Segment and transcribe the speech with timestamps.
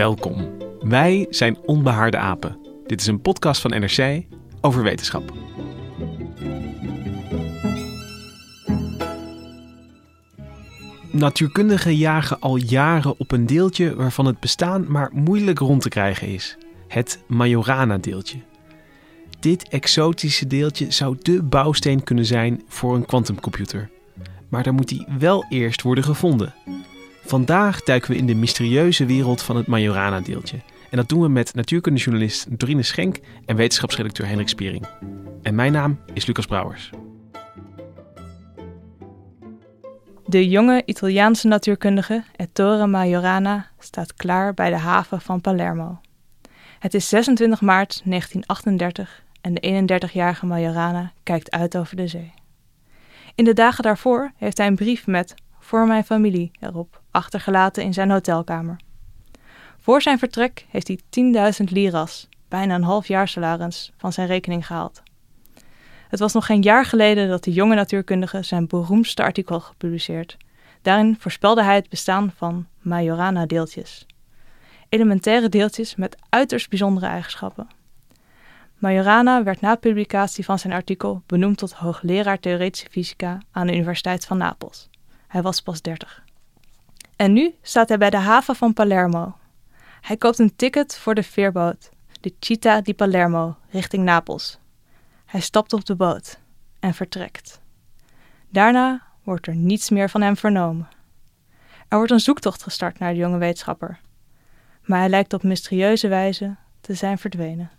[0.00, 0.56] Welkom.
[0.80, 2.58] Wij zijn Onbehaarde Apen.
[2.86, 4.24] Dit is een podcast van NRC
[4.60, 5.32] over wetenschap.
[11.10, 16.28] Natuurkundigen jagen al jaren op een deeltje waarvan het bestaan maar moeilijk rond te krijgen
[16.28, 16.56] is:
[16.88, 18.38] het Majorana-deeltje.
[19.40, 23.90] Dit exotische deeltje zou de bouwsteen kunnen zijn voor een kwantumcomputer.
[24.48, 26.54] Maar dan moet die wel eerst worden gevonden.
[27.30, 30.60] Vandaag duiken we in de mysterieuze wereld van het Majorana-deeltje.
[30.90, 34.86] En dat doen we met natuurkundejournalist Dorine Schenk en wetenschapsredacteur Hendrik Spiering.
[35.42, 36.90] En mijn naam is Lucas Brouwers.
[40.26, 46.00] De jonge Italiaanse natuurkundige Ettore Majorana staat klaar bij de haven van Palermo.
[46.78, 52.32] Het is 26 maart 1938 en de 31-jarige Majorana kijkt uit over de zee.
[53.34, 57.92] In de dagen daarvoor heeft hij een brief met voor mijn familie erop achtergelaten in
[57.92, 58.76] zijn hotelkamer.
[59.78, 61.00] Voor zijn vertrek heeft hij
[61.62, 65.02] 10.000 liras, bijna een half jaar salaris, van zijn rekening gehaald.
[66.08, 70.36] Het was nog geen jaar geleden dat de jonge natuurkundige zijn beroemdste artikel gepubliceerd.
[70.82, 74.06] Daarin voorspelde hij het bestaan van Majorana-deeltjes.
[74.88, 77.68] Elementaire deeltjes met uiterst bijzondere eigenschappen.
[78.78, 84.26] Majorana werd na publicatie van zijn artikel benoemd tot hoogleraar theoretische fysica aan de Universiteit
[84.26, 84.88] van Napels.
[85.26, 86.24] Hij was pas 30.
[87.20, 89.36] En nu staat hij bij de haven van Palermo.
[90.00, 91.90] Hij koopt een ticket voor de veerboot,
[92.20, 94.58] de Città di Palermo, richting Napels.
[95.26, 96.38] Hij stapt op de boot
[96.78, 97.60] en vertrekt.
[98.48, 100.88] Daarna wordt er niets meer van hem vernomen.
[101.88, 104.00] Er wordt een zoektocht gestart naar de jonge wetenschapper,
[104.84, 107.70] maar hij lijkt op mysterieuze wijze te zijn verdwenen.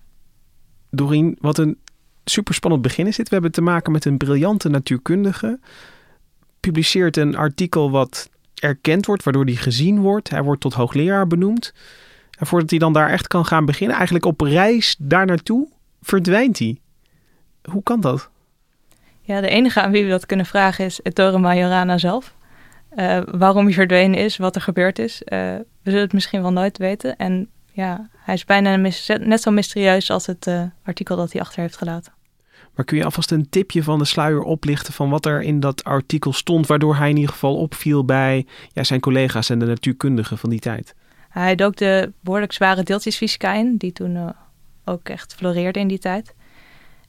[0.89, 1.79] Dorien, wat een
[2.25, 3.17] superspannend begin is.
[3.17, 5.59] We hebben te maken met een briljante natuurkundige.
[6.59, 8.29] Publiceert een artikel wat
[8.61, 10.29] erkend wordt, waardoor hij gezien wordt.
[10.29, 11.73] Hij wordt tot hoogleraar benoemd.
[12.39, 15.67] En voordat hij dan daar echt kan gaan beginnen, eigenlijk op reis daar naartoe,
[16.01, 16.79] verdwijnt hij.
[17.69, 18.29] Hoe kan dat?
[19.21, 22.33] Ja, de enige aan wie we dat kunnen vragen is Ettore Majorana zelf.
[22.95, 25.21] Uh, waarom hij verdwenen is, wat er gebeurd is.
[25.25, 27.15] Uh, we zullen het misschien wel nooit weten.
[27.17, 28.75] En ja, hij is bijna
[29.19, 32.13] net zo mysterieus als het uh, artikel dat hij achter heeft gelaten.
[32.75, 35.83] Maar kun je alvast een tipje van de sluier oplichten van wat er in dat
[35.83, 40.37] artikel stond, waardoor hij in ieder geval opviel bij ja, zijn collega's en de natuurkundigen
[40.37, 40.95] van die tijd?
[41.29, 44.33] Hij dook de behoorlijk zware deeltjesfysica in, die toen
[44.85, 46.33] ook echt floreerde in die tijd.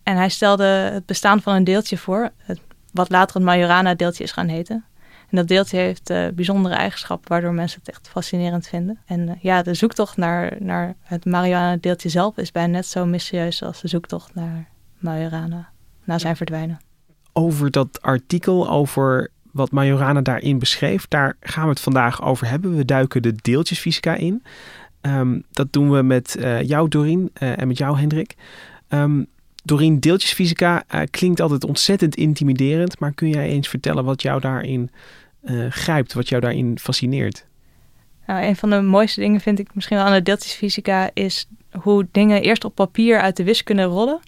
[0.02, 2.60] En hij stelde het bestaan van een deeltje voor, het,
[2.92, 4.84] wat later het Majorana-deeltje is gaan heten.
[5.30, 8.98] En dat deeltje heeft uh, bijzondere eigenschappen waardoor mensen het echt fascinerend vinden.
[9.06, 13.62] En uh, ja, de zoektocht naar, naar het Majorana-deeltje zelf is bijna net zo mysterieus
[13.62, 14.68] als de zoektocht naar
[15.02, 15.68] Majorana
[16.04, 16.80] na zijn verdwijnen.
[17.32, 22.76] Over dat artikel, over wat Majorana daarin beschreef, daar gaan we het vandaag over hebben.
[22.76, 24.42] We duiken de deeltjesfysica in.
[25.00, 28.34] Um, dat doen we met uh, jou, Dorien, en met jou, Hendrik.
[28.88, 29.26] Um,
[29.64, 34.90] Doreen, deeltjesfysica uh, klinkt altijd ontzettend intimiderend, maar kun jij eens vertellen wat jou daarin
[35.44, 37.46] uh, grijpt, wat jou daarin fascineert?
[38.26, 42.06] Nou, een van de mooiste dingen vind ik misschien wel aan de deeltjesfysica is hoe
[42.12, 44.20] dingen eerst op papier uit de wiskunde rollen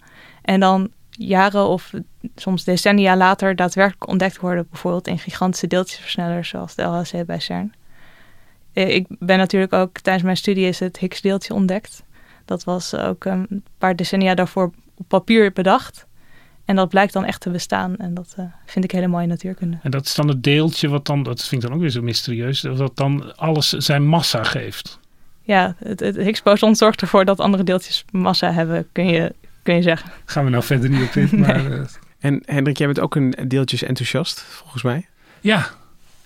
[0.45, 1.91] en dan jaren of
[2.35, 7.73] soms decennia later daadwerkelijk ontdekt worden, bijvoorbeeld in gigantische deeltjesversnellers zoals de LHC bij CERN.
[8.73, 12.03] Eh, ik ben natuurlijk ook tijdens mijn studie is het Higgs-deeltje ontdekt.
[12.45, 16.05] Dat was ook een paar decennia daarvoor op papier bedacht.
[16.65, 17.97] En dat blijkt dan echt te bestaan.
[17.97, 19.77] En dat uh, vind ik hele mooie natuurkunde.
[19.83, 22.01] En dat is dan het deeltje wat dan, dat vind ik dan ook weer zo
[22.01, 24.99] mysterieus, dat dan alles zijn massa geeft.
[25.41, 29.33] Ja, het, het Higgs boson zorgt ervoor dat andere deeltjes massa hebben, kun je,
[29.65, 30.11] kun je zeggen.
[30.25, 31.29] Gaan we nou verder niet op in.
[31.39, 31.81] Maar, uh...
[32.19, 35.07] En Hendrik, jij bent ook een deeltjes enthousiast, volgens mij.
[35.41, 35.69] Ja,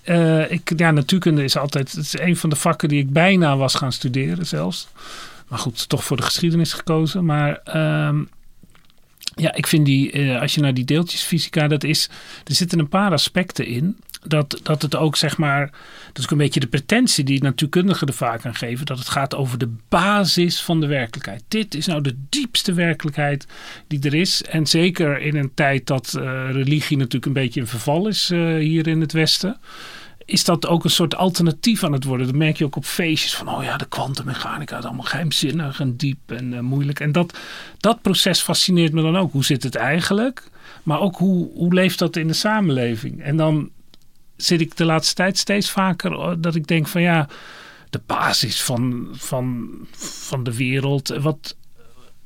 [0.06, 3.58] uh, ik, ja, natuurkunde is altijd, het is een van de vakken die ik bijna
[3.58, 4.88] was gaan studeren zelfs.
[5.48, 7.26] Maar goed, toch voor de geschiedenis gekozen.
[7.26, 8.20] Maar uh,
[9.36, 12.10] ja, ik vind die, uh, als je naar die deeltjesfysica, dat is,
[12.44, 13.98] er zitten een paar aspecten in.
[14.24, 15.72] Dat, dat het ook zeg maar,
[16.08, 19.10] dat is ook een beetje de pretentie die natuurkundigen er vaak aan geven, dat het
[19.10, 21.44] gaat over de basis van de werkelijkheid.
[21.48, 23.46] Dit is nou de diepste werkelijkheid
[23.88, 24.44] die er is.
[24.44, 26.22] En zeker in een tijd dat uh,
[26.52, 29.58] religie natuurlijk een beetje in verval is uh, hier in het Westen
[30.26, 32.28] is dat ook een soort alternatief aan het worden.
[32.28, 35.96] Dat merk je ook op feestjes van, oh ja, de kwantummechanica is allemaal geheimzinnig en
[35.96, 37.00] diep en uh, moeilijk.
[37.00, 37.38] En dat,
[37.78, 39.32] dat proces fascineert me dan ook.
[39.32, 40.44] Hoe zit het eigenlijk?
[40.84, 43.22] Maar ook hoe, hoe leeft dat in de samenleving?
[43.22, 43.70] En dan
[44.42, 47.28] zit ik de laatste tijd steeds vaker eh, dat ik denk van ja,
[47.90, 49.70] de basis van, van,
[50.28, 51.08] van de wereld.
[51.08, 51.56] Wat,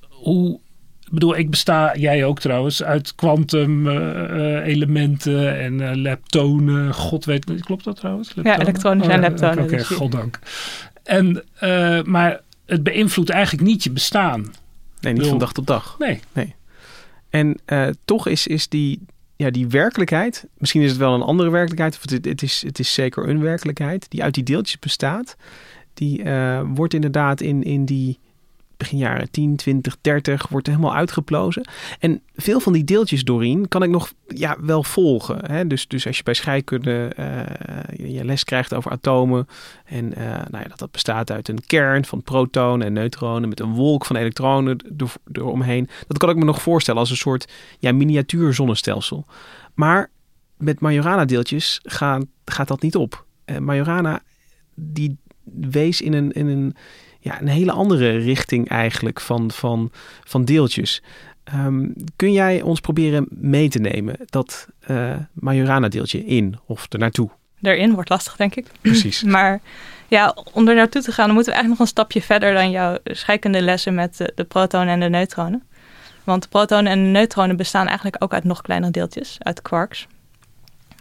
[0.09, 0.59] hoe,
[0.99, 6.93] ik bedoel, ik besta, jij ook trouwens, uit kwantum uh, elementen en uh, leptonen.
[6.93, 8.27] God weet, klopt dat trouwens?
[8.27, 8.59] Leptonen?
[8.59, 9.57] Ja, elektronen zijn oh, leptonen.
[9.57, 10.39] Oké, okay, dus goddank.
[11.03, 11.43] En,
[12.05, 14.53] maar het beïnvloedt eigenlijk niet je bestaan.
[14.99, 15.95] Nee, niet van dag tot dag.
[15.99, 16.19] Nee.
[16.33, 16.55] nee.
[17.29, 17.59] En
[18.05, 19.05] toch is, is die,
[19.43, 22.79] ja, die werkelijkheid, misschien is het wel een andere werkelijkheid, of het, het, is, het
[22.79, 25.35] is zeker een werkelijkheid, die uit die deeltjes bestaat.
[25.93, 26.23] Die
[26.65, 28.19] wordt inderdaad in, in die
[28.77, 31.67] begin jaren 10, 20, 30 wordt helemaal uitgeplozen.
[31.99, 35.51] En veel van die deeltjes, Doreen, kan ik nog ja, wel volgen.
[35.51, 35.67] Hè?
[35.67, 39.47] Dus, dus als je bij scheikunde uh, je les krijgt over atomen.
[39.85, 43.59] En uh, nou ja, dat dat bestaat uit een kern van protonen en neutronen met
[43.59, 44.77] een wolk van elektronen
[45.31, 45.89] eromheen.
[46.07, 49.25] Dat kan ik me nog voorstellen als een soort ja, miniatuur zonnestelsel.
[49.73, 50.09] Maar
[50.57, 53.25] met Majorana-deeltjes gaat, gaat dat niet op.
[53.45, 54.21] Uh, Majorana
[54.75, 56.75] die wees in een, in een
[57.23, 59.91] ja, een hele andere richting eigenlijk van, van,
[60.23, 61.01] van deeltjes.
[61.55, 67.29] Um, kun jij ons proberen mee te nemen dat uh, Majorana-deeltje in of er naartoe?
[67.61, 68.65] Erin wordt lastig, denk ik.
[68.81, 69.23] Precies.
[69.37, 69.61] maar
[70.07, 72.71] ja, om er naartoe te gaan, dan moeten we eigenlijk nog een stapje verder dan
[72.71, 75.63] jouw scheikunde lessen met de, de protonen en de neutronen.
[76.23, 80.07] Want de protonen en de neutronen bestaan eigenlijk ook uit nog kleinere deeltjes, uit quarks.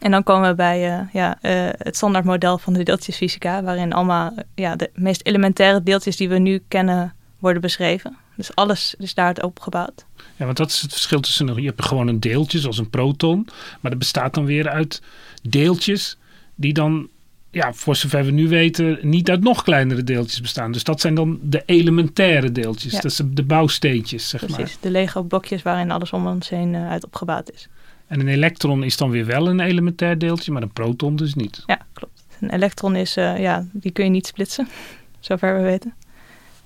[0.02, 4.34] En dan komen we bij uh, ja, uh, het standaardmodel van de deeltjesfysica, waarin allemaal
[4.54, 8.16] ja, de meest elementaire deeltjes die we nu kennen worden beschreven.
[8.36, 10.04] Dus alles is daar op gebouwd.
[10.36, 13.48] Ja, want dat is het verschil tussen, je hebt gewoon een deeltje zoals een proton,
[13.80, 15.02] maar dat bestaat dan weer uit
[15.42, 16.16] deeltjes
[16.54, 17.08] die dan,
[17.50, 20.72] ja, voor zover we nu weten, niet uit nog kleinere deeltjes bestaan.
[20.72, 23.00] Dus dat zijn dan de elementaire deeltjes, ja.
[23.00, 24.66] dat zijn de bouwsteentjes, zeg Precies, maar.
[24.66, 27.68] Precies, de Lego-blokjes waarin alles om ons heen uh, uit opgebouwd is.
[28.12, 31.62] En een elektron is dan weer wel een elementair deeltje, maar een proton dus niet.
[31.66, 32.24] Ja, klopt.
[32.40, 34.68] Een elektron is, uh, ja, die kun je niet splitsen,
[35.20, 35.94] zover we weten.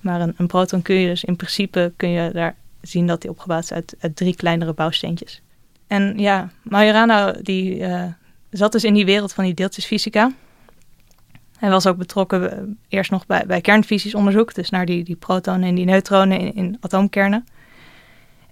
[0.01, 3.31] Maar een, een, proton kun je dus in principe kun je daar zien dat die
[3.31, 5.43] opgebouwd is uit, uit drie kleinere bouwsteentjes.
[5.87, 8.05] En ja, Majorana die uh,
[8.51, 10.33] zat dus in die wereld van die deeltjesfysica.
[11.59, 15.69] Hij was ook betrokken uh, eerst nog bij, bij kernfysiesonderzoek, dus naar die, die protonen
[15.69, 17.47] en die neutronen in, in atoomkernen.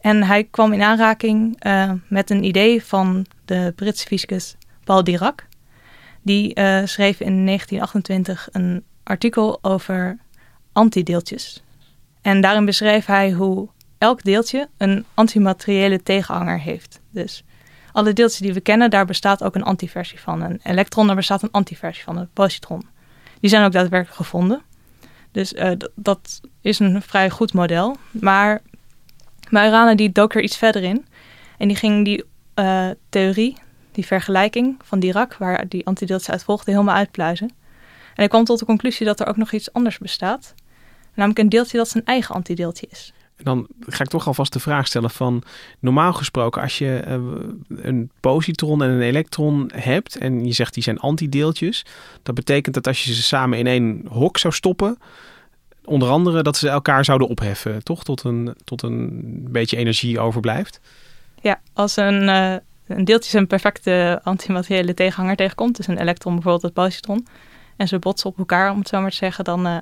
[0.05, 5.47] En hij kwam in aanraking uh, met een idee van de Britse fysicus Paul Dirac.
[6.23, 10.19] Die uh, schreef in 1928 een artikel over
[10.73, 11.63] antideeltjes.
[12.23, 13.69] En daarin beschreef hij hoe
[13.99, 17.01] elk deeltje een antimateriële tegenhanger heeft.
[17.11, 17.45] Dus
[17.93, 20.43] alle deeltjes die we kennen, daar bestaat ook een antiversie van.
[20.43, 22.83] Een elektron, daar bestaat een antiversie van, een positron.
[23.41, 24.63] Die zijn ook daadwerkelijk gevonden.
[25.31, 27.97] Dus uh, dat is een vrij goed model.
[28.11, 28.63] Maar
[29.51, 31.07] Majorana die dook er iets verder in.
[31.59, 32.25] En die ging die
[32.55, 33.57] uh, theorie,
[33.93, 37.49] die vergelijking van Dirac, waar die antideeltjes uit volgde, helemaal uitpluizen.
[37.49, 40.55] En hij kwam tot de conclusie dat er ook nog iets anders bestaat.
[41.15, 43.13] Namelijk een deeltje dat zijn eigen antideeltje is.
[43.37, 45.43] Dan ga ik toch alvast de vraag stellen van...
[45.79, 47.15] normaal gesproken, als je uh,
[47.69, 50.17] een positron en een elektron hebt...
[50.17, 51.85] en je zegt die zijn antideeltjes...
[52.23, 54.99] dat betekent dat als je ze samen in één hok zou stoppen
[55.85, 58.05] onder andere dat ze elkaar zouden opheffen, toch?
[58.05, 60.81] Tot een, tot een beetje energie overblijft.
[61.41, 62.55] Ja, als een, uh,
[62.87, 67.27] een deeltje een perfecte antimateriële tegenhanger tegenkomt, dus een elektron bijvoorbeeld het positron,
[67.77, 69.77] en ze botsen op elkaar, om het zo maar te zeggen, dan, uh,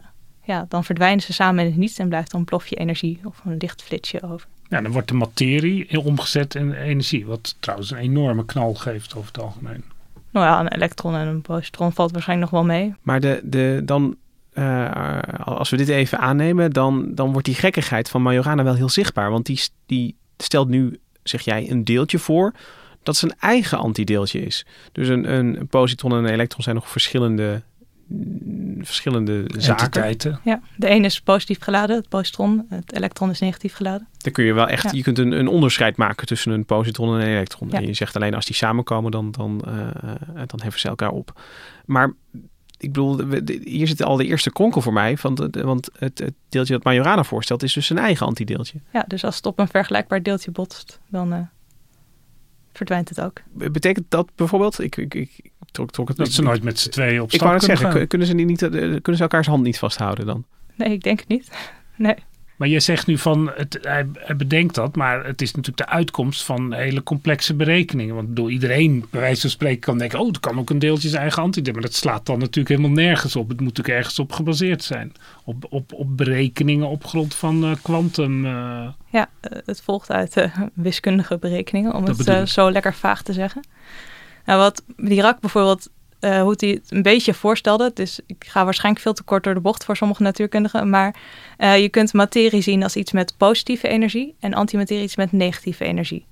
[0.45, 3.41] ja, dan verdwijnen ze samen in het niets en blijft dan een plofje energie of
[3.45, 4.47] een lichtflitsje over.
[4.69, 9.27] Ja, dan wordt de materie omgezet in energie, wat trouwens een enorme knal geeft over
[9.33, 9.85] het algemeen.
[10.31, 12.95] Nou ja, een elektron en een positron valt waarschijnlijk nog wel mee.
[13.03, 14.17] Maar de, de, dan
[14.55, 18.89] uh, als we dit even aannemen, dan, dan wordt die gekkigheid van Majorana wel heel
[18.89, 19.31] zichtbaar.
[19.31, 22.53] Want die, die stelt nu, zeg jij, een deeltje voor
[23.03, 24.67] dat zijn eigen antideeltje is.
[24.93, 27.63] Dus een, een positron en een elektron zijn nog verschillende,
[28.81, 30.41] verschillende zaken.
[30.45, 32.67] Ja, de ene is positief geladen, het positron.
[32.69, 34.09] Het elektron is negatief geladen.
[34.19, 34.91] Dan kun je wel echt, ja.
[34.93, 37.69] je kunt een, een onderscheid maken tussen een positron en een elektron.
[37.71, 37.79] Ja.
[37.79, 39.73] En je zegt alleen als die samenkomen, dan, dan, uh,
[40.47, 41.41] dan heffen ze elkaar op.
[41.85, 42.15] Maar
[42.83, 43.21] ik bedoel,
[43.65, 45.17] hier zit al de eerste kronkel voor mij.
[45.17, 48.79] Van de, want het, het, deeltje dat Majorana voorstelt is dus zijn eigen antideeltje.
[48.93, 51.39] Ja, dus als het op een vergelijkbaar deeltje botst, dan uh,
[52.73, 53.41] verdwijnt het ook.
[53.53, 56.17] Betekent dat bijvoorbeeld, ik, ik, ik trok, trok het...
[56.17, 58.09] Dat ze nooit met z'n tweeën op Ik stap wou net kunnen zeggen, gaan.
[58.09, 60.45] kunnen ze, niet, eh, kunnen ze elkaars hand niet vasthouden dan?
[60.75, 61.51] Nee, ik denk het niet.
[61.97, 62.17] Nee.
[62.63, 65.95] Maar je zegt nu van, het, hij, hij bedenkt dat, maar het is natuurlijk de
[65.95, 68.15] uitkomst van hele complexe berekeningen.
[68.15, 71.09] Want door iedereen, bij wijze van spreken, kan denken, oh, het kan ook een deeltje
[71.09, 71.73] zijn eigen antideel.
[71.73, 73.49] Maar dat slaat dan natuurlijk helemaal nergens op.
[73.49, 75.13] Het moet natuurlijk ergens op gebaseerd zijn.
[75.45, 78.45] Op, op, op berekeningen op grond van eh, kwantum.
[78.47, 83.33] eh, Ja, eh, het volgt uit wiskundige berekeningen, om Dat het zo lekker vaag te
[83.33, 83.67] zeggen.
[84.45, 85.91] Nou, wat Dirac bijvoorbeeld,
[86.23, 89.55] eh, hoe hij het een beetje voorstelde, dus ik ga waarschijnlijk veel te kort door
[89.55, 91.17] de bocht voor sommige natuurkundigen, maar
[91.57, 95.85] eh, je kunt materie zien als iets met positieve energie en antimaterie iets met negatieve
[95.85, 96.27] energie.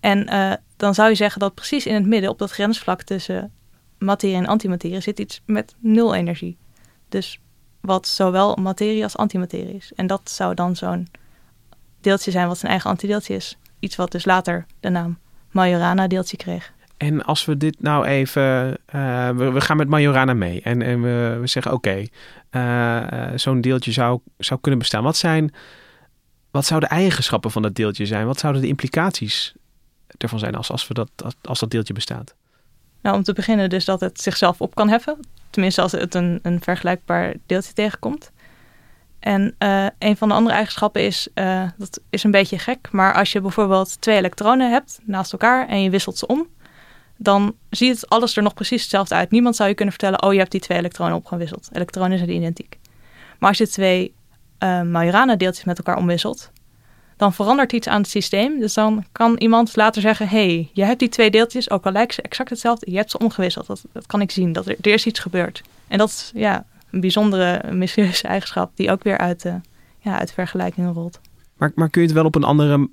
[0.00, 3.52] En eh, dan zou je zeggen dat precies in het midden, op dat grensvlak tussen
[3.98, 6.56] materie en antimaterie, zit iets met nul energie.
[7.08, 7.40] Dus
[7.80, 9.92] wat zowel materie als antimaterie is.
[9.94, 11.08] En dat zou dan zo'n
[12.00, 13.58] deeltje zijn wat zijn eigen antideeltje is.
[13.78, 15.18] Iets wat dus later de naam
[15.50, 16.74] Majorana-deeltje kreeg.
[16.96, 18.76] En als we dit nou even...
[18.86, 20.60] eh, we, gaan met Majorana mee.
[20.62, 22.04] En, en we, we zeggen, oké,
[22.50, 25.02] eh, eh, zo'n deeltje zou, zou kunnen bestaan.
[25.02, 25.54] Wat zijn...
[26.50, 28.26] Wat zouden de eigenschappen van dat deeltje zijn?
[28.26, 29.54] Wat zouden de implicaties
[30.18, 31.10] ervan zijn als, als, we dat,
[31.42, 32.34] als, dat deeltje bestaat?
[33.02, 35.18] Nou, om te beginnen dus dat het zichzelf op kan heffen.
[35.50, 38.30] Tenminste, als het een, een vergelijkbaar deeltje tegenkomt.
[39.18, 39.54] En
[39.98, 41.28] een van de andere eigenschappen is,
[41.76, 45.82] dat is een beetje gek, maar als je bijvoorbeeld twee elektronen hebt naast elkaar en
[45.82, 46.46] je wisselt ze om,
[47.16, 49.30] dan ziet alles er nog precies hetzelfde uit.
[49.30, 51.68] Niemand zou je kunnen vertellen, oh je hebt die twee elektronen opgewisseld.
[51.72, 52.78] Elektronen zijn identiek.
[53.38, 54.14] Maar als je twee
[54.58, 56.50] eh Majorana-deeltjes met elkaar omwisselt,
[57.16, 58.60] dan verandert iets aan het systeem.
[58.60, 62.14] Dus dan kan iemand later zeggen, hey, je hebt die twee deeltjes, ook al lijken
[62.14, 63.66] ze exact hetzelfde, je hebt ze omgewisseld.
[63.66, 65.62] Dat, dat kan ik zien, dat er, er is iets gebeurd.
[65.88, 69.54] En dat is ja, een bijzondere, mysterieuze eigenschap die ook weer uit, eh,
[69.98, 71.20] ja, uit vergelijkingen rolt.
[71.56, 72.88] Maar, maar kun je het wel op een andere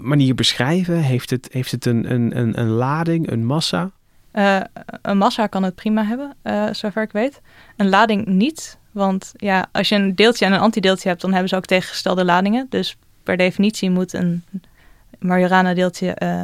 [0.00, 0.96] manier beschrijven?
[0.96, 3.90] Heeft het, heeft het een, een, een, een lading, een massa?
[4.34, 4.60] Eh,
[5.02, 7.40] een massa kan het prima hebben, eh, zover ik weet.
[7.76, 11.48] Een lading niet, want ja, als je een deeltje en een antideeltje hebt, dan hebben
[11.48, 12.66] ze ook tegengestelde ladingen.
[12.68, 14.44] Dus per definitie moet een
[15.18, 16.42] Majorana-deeltje eh,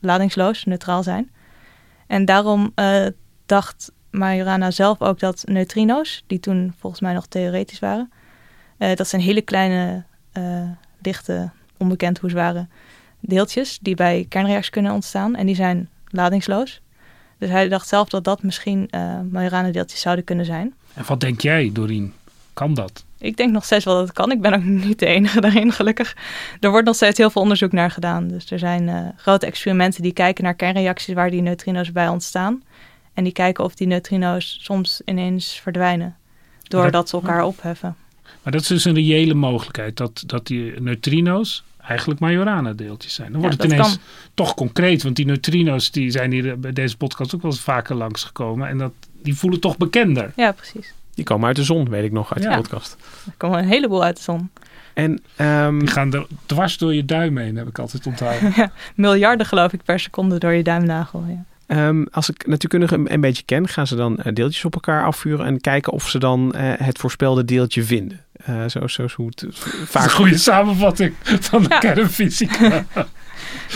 [0.00, 1.30] ladingsloos, neutraal zijn.
[2.06, 2.74] En daarom
[3.46, 8.12] dacht Majorana zelf ook dat neutrino's, die toen volgens mij nog theoretisch waren,
[8.78, 10.04] dat zijn hele kleine,
[11.02, 11.50] lichte,
[11.84, 12.66] onbekend hoe zware
[13.20, 15.36] deeltjes die bij kernreacties kunnen ontstaan.
[15.36, 16.80] En die zijn ladingsloos.
[17.38, 20.74] Dus hij dacht zelf dat dat misschien eh Majorana-deeltjes zouden kunnen zijn.
[20.94, 22.12] En wat denk jij, Doreen?
[22.52, 23.04] Kan dat?
[23.18, 24.30] Ik denk nog steeds wel dat het kan.
[24.30, 26.16] Ik ben ook niet de enige daarin, gelukkig.
[26.60, 28.28] Er wordt nog steeds heel veel onderzoek naar gedaan.
[28.28, 32.62] Dus er zijn eh, grote experimenten die kijken naar kernreacties waar die neutrino's bij ontstaan.
[33.14, 36.16] En die kijken of die neutrino's soms ineens verdwijnen.
[36.62, 37.96] Doordat ze elkaar opheffen.
[38.42, 43.32] Maar dat is dus een reële mogelijkheid, dat, dat die neutrino's eigenlijk Majorana-deeltjes zijn.
[43.32, 43.98] Dan wordt Ja, het ineens kan.
[44.34, 47.94] toch concreet, want die neutrino's die zijn hier bij deze podcast ook wel eens vaker
[47.96, 48.68] langsgekomen.
[48.68, 50.32] En dat, die voelen toch bekender.
[50.36, 50.92] Ja, precies.
[51.14, 52.56] Die komen uit de zon, weet ik nog, uit de Ja.
[52.56, 52.96] podcast.
[53.26, 54.50] Er komen een heleboel uit de zon.
[54.94, 58.54] En ehm, Die gaan er dwars door je duim heen, heb ik altijd onthouden.
[58.94, 61.24] Miljarden geloof ik per seconde door je duimnagel.
[61.28, 61.44] Ja.
[61.66, 65.04] ehm, als ik natuurkundigen een, een beetje ken, gaan ze dan eh, deeltjes op elkaar
[65.04, 68.23] afvuren en kijken of ze dan eh, het voorspelde deeltje vinden.
[68.44, 69.44] Eh, zo, zo hoe het
[69.84, 71.78] vaak een goede samenvatting van de Ja.
[71.78, 72.84] kernfysica.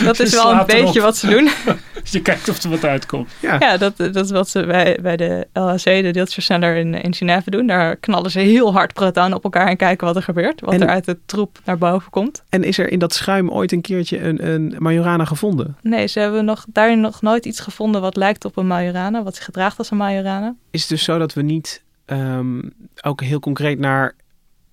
[0.03, 0.95] Dat is wel een beetje erop.
[1.01, 1.49] wat ze doen.
[2.11, 3.31] je kijkt of er wat uitkomt.
[3.39, 7.13] Ja, Ja, dat, dat is wat ze bij, bij de LHC, de deeltjesversneller in, in
[7.13, 7.67] Genève doen.
[7.67, 10.61] Daar knallen ze heel hard protonen op elkaar en kijken wat er gebeurt.
[10.61, 12.43] Wat En- er uit de troep naar boven komt.
[12.49, 15.77] En is er in dat schuim ooit een keertje een, een Majorana gevonden?
[15.81, 19.23] Nee, ze hebben nog, daarin nog nooit iets gevonden wat lijkt op een Majorana.
[19.23, 20.55] Wat zich gedraagt als een Majorana.
[20.71, 22.59] Is het dus zo dat we niet ehm,
[23.01, 24.15] ook heel concreet naar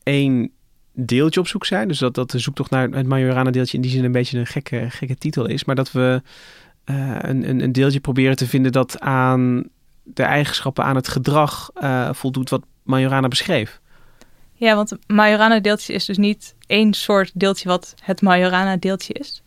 [0.07, 0.51] één
[0.93, 1.89] deeltje op zoek zijn?
[1.89, 4.47] Dus dat, dat de zoektocht naar het Majorana deeltje in die zin een beetje een
[4.47, 5.65] gekke, gekke titel is.
[5.65, 6.23] Maar dat we
[6.85, 9.69] eh, een, een, deeltje proberen te vinden dat aan
[10.03, 13.81] de eigenschappen, aan het gedrag eh, voldoet wat Majorana beschreef.
[14.53, 19.43] Ja, want een Majorana-deeltje is dus niet één soort deeltje wat het Majorana-deeltje is.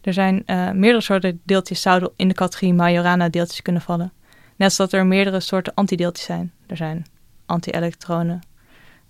[0.00, 4.12] Er zijn eh, meerdere soorten deeltjes zouden in de categorie Majorana-deeltjes kunnen vallen.
[4.56, 6.52] Net als dat er meerdere soorten antideeltjes zijn.
[6.66, 7.06] Er zijn
[7.46, 8.40] anti-elektronen,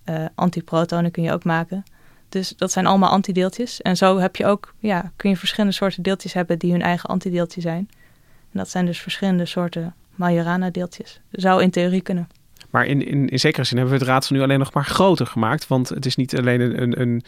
[0.05, 1.83] eh antiprotonen kun je ook maken.
[2.29, 3.81] Dus dat zijn allemaal antideeltjes.
[3.81, 7.09] En zo heb je ook, ja, kun je verschillende soorten deeltjes hebben die hun eigen
[7.09, 7.89] antideeltje zijn.
[8.51, 11.21] En dat zijn dus verschillende soorten Majorana-deeltjes.
[11.31, 12.27] Zou in theorie kunnen.
[12.69, 15.25] Maar in, in, in zekere zin hebben we het raadsel nu alleen nog maar groter
[15.25, 15.67] gemaakt.
[15.67, 17.23] Want het is niet alleen een, een,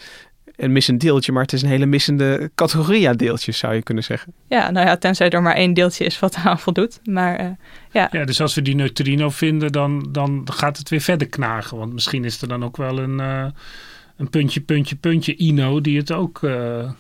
[0.57, 3.83] een, een missend deeltje, maar het is een hele missende categorie aan deeltjes, zou je
[3.83, 4.33] kunnen zeggen.
[4.47, 6.99] Ja, nou ja, tenzij er maar één deeltje is wat aan voldoet.
[7.03, 7.49] Maar eh,
[7.91, 11.77] ja, Ja, dus als we die neutrino vinden, dan, dan gaat het weer verder knagen.
[11.77, 13.45] Want misschien is er dan ook wel een, eh,
[14.17, 16.91] een puntje, puntje, puntje Ino die het ook eh,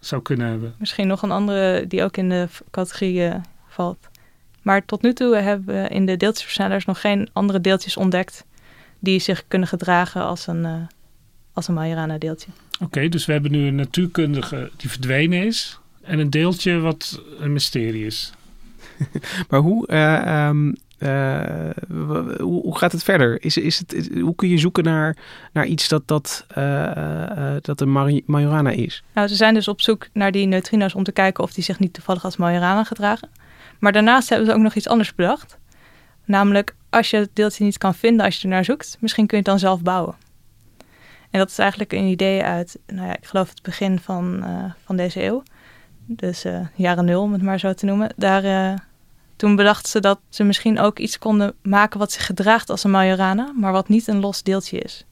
[0.00, 0.74] zou kunnen hebben.
[0.78, 3.34] Misschien nog een andere die ook in de categorie uh,
[3.68, 4.08] valt.
[4.62, 8.44] Maar tot nu toe hebben we in de deeltjesversnellers nog geen andere deeltjes ontdekt
[8.98, 10.74] die zich kunnen gedragen als een, uh,
[11.52, 12.50] als een Majorana-deeltje.
[12.82, 17.52] Oké, dus we hebben nu een natuurkundige die verdwenen is en een deeltje wat een
[17.52, 18.32] mysterie is.
[19.48, 21.70] maar hoe, uh, um, uh,
[22.38, 23.44] hoe, hoe, gaat het verder?
[23.44, 25.16] Is, is het, hoe kun je zoeken naar,
[25.52, 29.02] naar iets dat, dat, uh, dat een Majorana is?
[29.14, 31.78] Nou, ze zijn dus op zoek naar die neutrino's om te kijken of die zich
[31.78, 33.28] niet toevallig als Majorana gedragen.
[33.78, 35.58] Maar daarnaast hebben ze ook nog iets anders bedacht.
[36.24, 39.36] Namelijk, als je het deeltje niet kan vinden als je er naar zoekt, misschien kun
[39.38, 40.14] je het dan zelf bouwen.
[41.32, 44.44] En dat is eigenlijk een idee uit, nou ja, ik geloof het begin van,
[44.84, 45.42] van deze eeuw.
[46.06, 48.12] Dus jaren nul, om het maar zo te noemen.
[48.16, 48.78] Daar
[49.36, 52.90] toen bedachten ze dat ze misschien ook iets konden maken wat zich gedraagt als een
[52.90, 55.06] Majorana, maar wat niet een los deeltje is.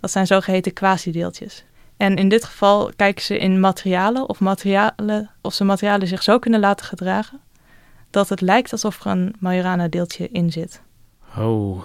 [0.00, 1.64] Dat zijn zogeheten quasi-deeltjes.
[1.96, 6.38] En in dit geval kijken ze in materialen of, materialen of ze materialen zich zo
[6.38, 7.40] kunnen laten gedragen
[8.10, 10.80] dat het lijkt alsof er een Majorana-deeltje in zit.
[11.38, 11.82] Oh,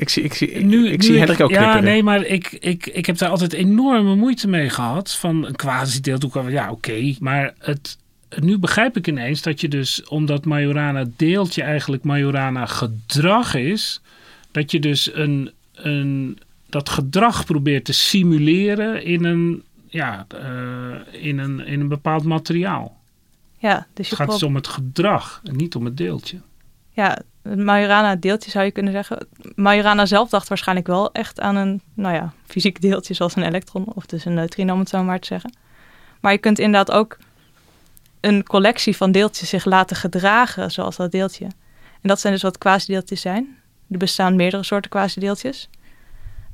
[0.00, 3.06] ik zie, ik zie, nu, ik zie Hendrik ook Ja, nee, maar ik, ik, ik
[3.06, 5.12] heb daar altijd enorme moeite mee gehad.
[5.12, 7.14] Van een quasi-deeltje, ja oké.
[7.18, 7.98] maar het,
[8.38, 14.00] nu begrijp ik ineens dat je dus, omdat Majorana deeltje eigenlijk Majorana gedrag is,
[14.50, 16.38] dat je dus een, een,
[16.68, 22.98] dat gedrag probeert te simuleren in een, ja, uh, in een, in een bepaald materiaal.
[23.58, 26.40] Ja, dus je het gaat dus om het gedrag en niet om het deeltje.
[26.92, 29.26] Ja, het Majorana deeltje zou je kunnen zeggen.
[29.54, 33.92] Majorana zelf dacht waarschijnlijk wel echt aan een, nou ja, fysiek deeltje zoals een elektron
[33.94, 35.52] of dus een neutrino om het zo maar te zeggen.
[36.20, 37.18] Maar je kunt inderdaad ook
[38.20, 41.44] een collectie van deeltjes zich laten gedragen zoals dat deeltje.
[42.00, 43.56] En dat zijn dus wat quasi-deeltjes zijn.
[43.90, 45.68] Er bestaan meerdere soorten quasi-deeltjes.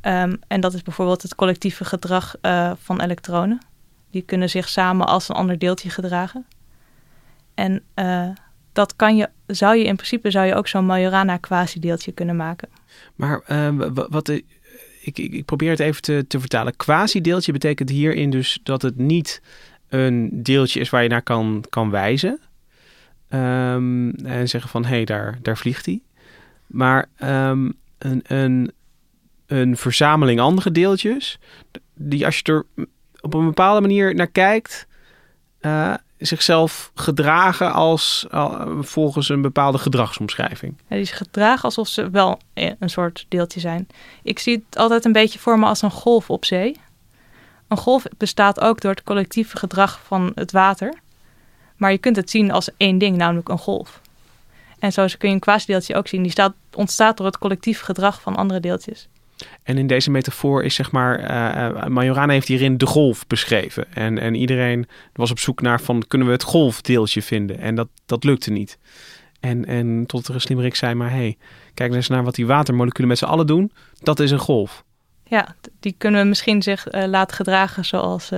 [0.02, 3.59] Um, en dat is bijvoorbeeld het collectieve gedrag uh, van elektronen.
[4.11, 6.47] Die kunnen zich samen als een ander deeltje gedragen.
[7.55, 8.28] En uh,
[8.76, 12.68] dat kan je, zou je in principe zou je ook zo'n Majorana quasi-deeltje kunnen maken.
[13.14, 14.45] Maar uh, wat, ik,
[15.00, 16.76] ik, ik, probeer het even te, te vertalen.
[16.76, 19.42] Quasi-deeltje betekent hierin dus dat het niet
[19.88, 22.40] een deeltje is waar je naar kan, kan wijzen.
[23.30, 26.02] Um, en zeggen van, hé, hey, daar, daar vliegt hij.
[26.66, 28.72] Maar um, een, een,
[29.46, 31.38] een verzameling andere deeltjes,
[31.94, 32.66] die als je er
[33.20, 34.87] op een bepaalde manier naar kijkt,
[35.61, 38.26] uh, zichzelf gedragen als
[38.81, 40.76] volgens een bepaalde gedragsomschrijving.
[40.88, 43.88] Ja, die gedragen alsof ze wel een soort deeltje zijn.
[44.22, 46.76] Ik zie het altijd een beetje voor me als een golf op zee.
[47.68, 50.94] Een golf bestaat ook door het collectieve gedrag van het water.
[51.76, 54.00] Maar je kunt het zien als één ding, namelijk een golf.
[54.79, 56.22] En zo kun je een quasi-deeltje ook zien.
[56.22, 59.09] Die staat, ontstaat door het collectief gedrag van andere deeltjes.
[59.62, 63.92] En in deze metafoor is zeg maar, uh, Majorana heeft hierin de golf beschreven.
[63.94, 67.59] En, en iedereen was op zoek naar van, kunnen we het golfdeeltje vinden?
[67.59, 68.79] En dat, dat lukte niet.
[69.40, 71.37] En, en tot er een slimmerik zei, maar hey,
[71.75, 73.72] kijk eens naar wat die watermoleculen met z'n allen doen.
[74.03, 74.85] Dat is een golf.
[75.25, 78.31] Ja, die kunnen we misschien zich uh, laten gedragen zoals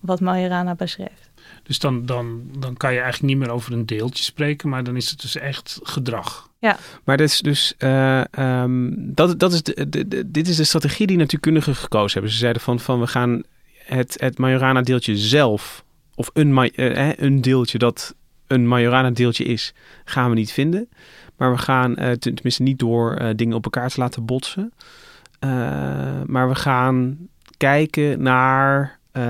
[0.00, 1.27] wat Majorana beschreef.
[1.68, 4.96] Dus dan, dan, dan kan je eigenlijk niet meer over een deeltje spreken, maar dan
[4.96, 6.50] is het dus echt gedrag.
[6.58, 6.78] Ja.
[7.04, 10.64] Maar dat is dus, uh, um, dat, dat is de, de, de, dit is de
[10.64, 12.30] strategie die natuurkundigen gekozen hebben.
[12.32, 13.42] Ze zeiden van, van we gaan
[13.84, 16.70] het, het Majorana deeltje zelf, of een,
[17.24, 18.14] een deeltje dat
[18.46, 20.88] een Majorana deeltje is, gaan we niet vinden.
[21.36, 24.72] Maar we gaan, tenminste niet door dingen op elkaar te laten botsen.
[25.44, 25.50] Uh,
[26.26, 27.18] maar we gaan
[27.56, 29.22] kijken naar, uh,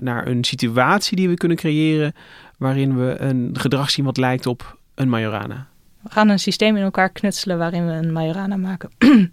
[0.00, 2.14] naar een situatie die we kunnen creëren
[2.58, 5.66] waarin we een gedrag zien wat lijkt op een Majorana.
[6.02, 8.90] We gaan een systeem in elkaar knutselen waarin we een Majorana maken.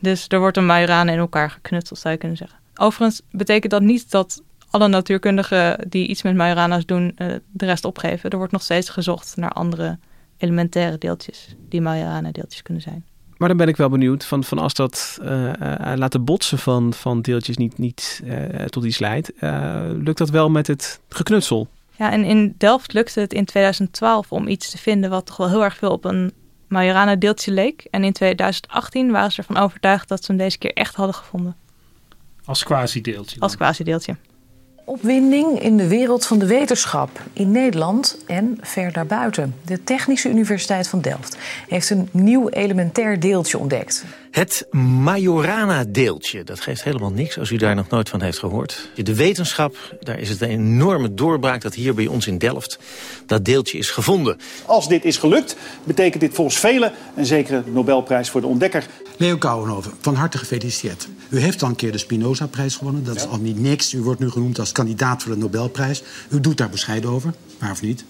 [0.00, 2.58] dus er wordt een Majorana in elkaar geknutseld, zou je kunnen zeggen.
[2.74, 7.84] Overigens betekent dat niet dat alle natuurkundigen die iets met Majorana's doen uh, de rest
[7.84, 8.30] opgeven.
[8.30, 9.98] Er wordt nog steeds gezocht naar andere
[10.36, 13.04] elementaire deeltjes die Majorana-deeltjes kunnen zijn.
[13.42, 16.94] Maar dan ben ik wel benieuwd van, van als dat uh, uh, laten botsen van,
[16.94, 19.32] van deeltjes niet, niet uh, tot iets leidt.
[20.02, 21.68] lukt dat wel met het geknutsel?
[21.96, 25.48] Ja, en in Delft lukte het in 2012 om iets te vinden wat toch wel
[25.48, 26.32] heel erg veel op een
[26.68, 27.86] Majorana deeltje leek.
[27.90, 31.56] En in 2018 waren ze ervan overtuigd dat ze hem deze keer echt hadden gevonden.
[32.44, 33.40] Als quasi-deeltje?
[33.40, 34.16] Als quasi-deeltje.
[34.84, 39.54] Opwinding in de wereld van de wetenschap in Nederland en ver daarbuiten.
[39.64, 41.36] De Technische Universiteit van Delft
[41.68, 44.04] heeft een nieuw elementair deeltje ontdekt.
[44.30, 48.90] Het Majorana-deeltje, dat geeft helemaal niks als u daar nog nooit van heeft gehoord.
[48.94, 52.78] De wetenschap, daar is het een enorme doorbraak dat hier bij ons in Delft
[53.26, 54.38] dat deeltje is gevonden.
[54.66, 58.86] Als dit is gelukt, betekent dit volgens velen een zekere Nobelprijs voor de ontdekker.
[59.22, 61.08] Leo Kouwenhoven, van harte gefeliciteerd.
[61.30, 63.04] U heeft al een keer de Spinoza-prijs gewonnen.
[63.04, 63.94] Dat is al niet niks.
[63.94, 66.02] U wordt nu genoemd als kandidaat voor de Nobelprijs.
[66.30, 68.04] U doet daar bescheiden over, maar of niet?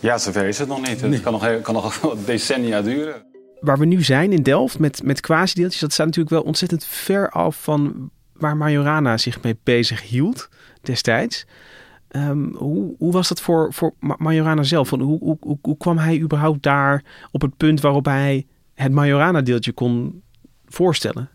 [0.00, 1.00] Ja, zover is het nog niet.
[1.00, 3.22] Het kan nog, kan nog decennia duren
[3.60, 7.30] waar we nu zijn in Delft met, met quasi-deeltjes, dat staat natuurlijk wel ontzettend ver
[7.30, 10.48] af van waar Majorana zich mee bezig hield
[10.82, 11.46] destijds.
[12.08, 14.90] Ehm, hoe, hoe, was dat voor, voor Majorana zelf?
[14.90, 19.72] Hoe, hoe, hoe, hoe, kwam hij überhaupt daar op het punt waarop hij het Majorana-deeltje
[19.72, 20.22] kon
[20.66, 21.28] voorstellen?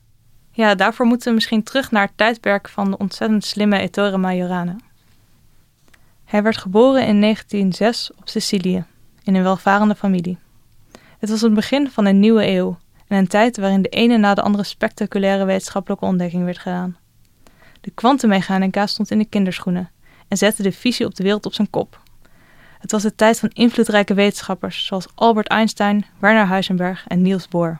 [0.52, 4.76] Ja, daarvoor moeten we misschien terug naar het tijdperk van de ontzettend slimme Ettore Majorana.
[6.26, 8.86] Hij werd geboren in 1906 op Sicilië,
[9.24, 10.38] in een welvarende familie.
[11.20, 14.34] Het was het begin van een nieuwe eeuw en een tijd waarin de ene na
[14.34, 16.98] de andere spectaculaire wetenschappelijke ontdekking werd gedaan.
[17.82, 19.92] De kwantummechanica stond in de kinderschoenen
[20.28, 22.02] en zette de visie op de wereld op zijn kop.
[22.80, 27.80] Het was de tijd van invloedrijke wetenschappers zoals Albert Einstein, Werner Heisenberg en Niels Bohr.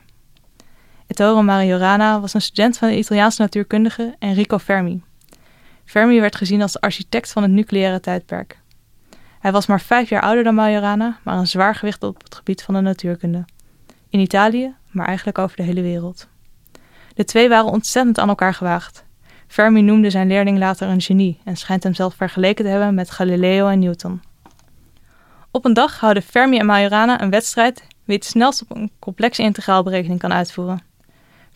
[1.06, 5.02] Ettore Majorana was een student van de Italiaanse natuurkundige Enrico Fermi.
[5.84, 8.60] Fermi werd gezien als de architect van het nucleaire tijdperk.
[9.38, 12.62] Hij was maar vijf jaar ouder dan Majorana, maar een zwaar gewicht op het gebied
[12.62, 13.44] van de natuurkunde.
[14.10, 16.28] In Italië, maar eigenlijk over de hele wereld.
[17.14, 19.04] De twee waren ontzettend aan elkaar gewaagd.
[19.46, 23.10] Fermi noemde zijn leerling later een genie en schijnt hem zelf vergeleken te hebben met
[23.10, 24.22] Galileo en Newton.
[25.50, 29.42] Op een dag houden Fermi en Majorana een wedstrijd wie het snelst op een complexe
[29.42, 30.82] integraalberekening kan uitvoeren.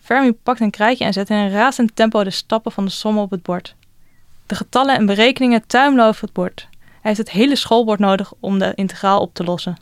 [0.01, 3.23] Fermi pakt een krijtje en zet in een razend tempo de stappen van de sommen
[3.23, 3.75] op het bord.
[4.45, 6.67] De getallen en berekeningen tuimelen over het bord.
[6.79, 9.77] Hij heeft het hele schoolbord nodig om de integraal op te lossen.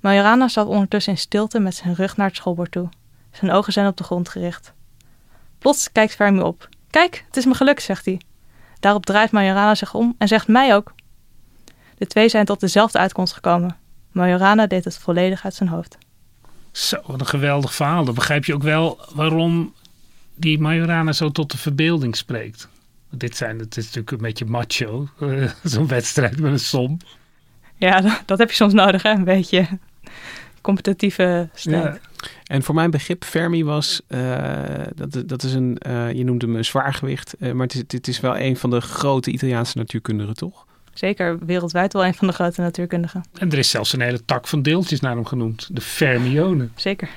[0.00, 2.88] Majorana staat ondertussen in stilte met zijn rug naar het schoolbord toe.
[3.30, 4.72] Zijn ogen zijn op de grond gericht.
[5.58, 6.68] Plots kijkt Fermi op.
[6.90, 8.20] Kijk, het is me gelukt, zegt hij.
[8.80, 10.93] Daarop draait Majorana zich om en zegt mij ook.
[11.98, 13.76] De twee zijn tot dezelfde uitkomst gekomen.
[14.12, 15.98] Majorana deed het volledig uit zijn hoofd.
[16.72, 18.04] Zo, wat een geweldig verhaal.
[18.04, 19.74] Dan begrijp je ook wel waarom
[20.34, 22.68] die Majorana zo tot de verbeelding spreekt.
[23.10, 26.96] Dit zijn, het is natuurlijk een beetje macho, uh, zo'n wedstrijd met een som.
[27.76, 29.10] Ja, dat, heb je soms nodig, hè?
[29.10, 29.66] een beetje
[30.60, 32.00] competitieve strijd.
[32.44, 34.38] En voor mijn begrip, Fermi was, uh,
[34.94, 38.20] dat, dat is een, uh, je noemde hem een zwaargewicht, maar het is, het is
[38.20, 40.66] wel een van de grote Italiaanse natuurkundigen, toch?
[40.94, 43.24] Zeker, wereldwijd wel een van de grote natuurkundigen.
[43.38, 46.72] En er is zelfs een hele tak van deeltjes naar hem genoemd, de fermionen.
[46.74, 47.08] Zeker.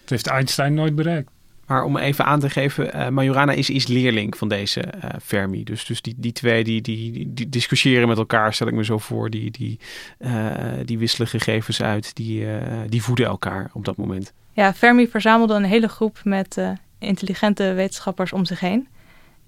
[0.00, 1.30] Dat heeft Einstein nooit bereikt.
[1.66, 5.64] Maar om even aan te geven, uh, Majorana is, is leerling van deze uh, Fermi.
[5.64, 8.98] Dus, dus die, die twee die, die, die, discussiëren met elkaar, stel ik me zo
[8.98, 9.30] voor.
[9.30, 9.78] Die, die,
[10.18, 12.46] uh, die wisselen gegevens uit, die,
[12.88, 14.32] die voeden elkaar op dat moment.
[14.52, 16.60] Ja, Fermi verzamelde een hele groep met
[16.98, 18.88] intelligente wetenschappers om zich heen.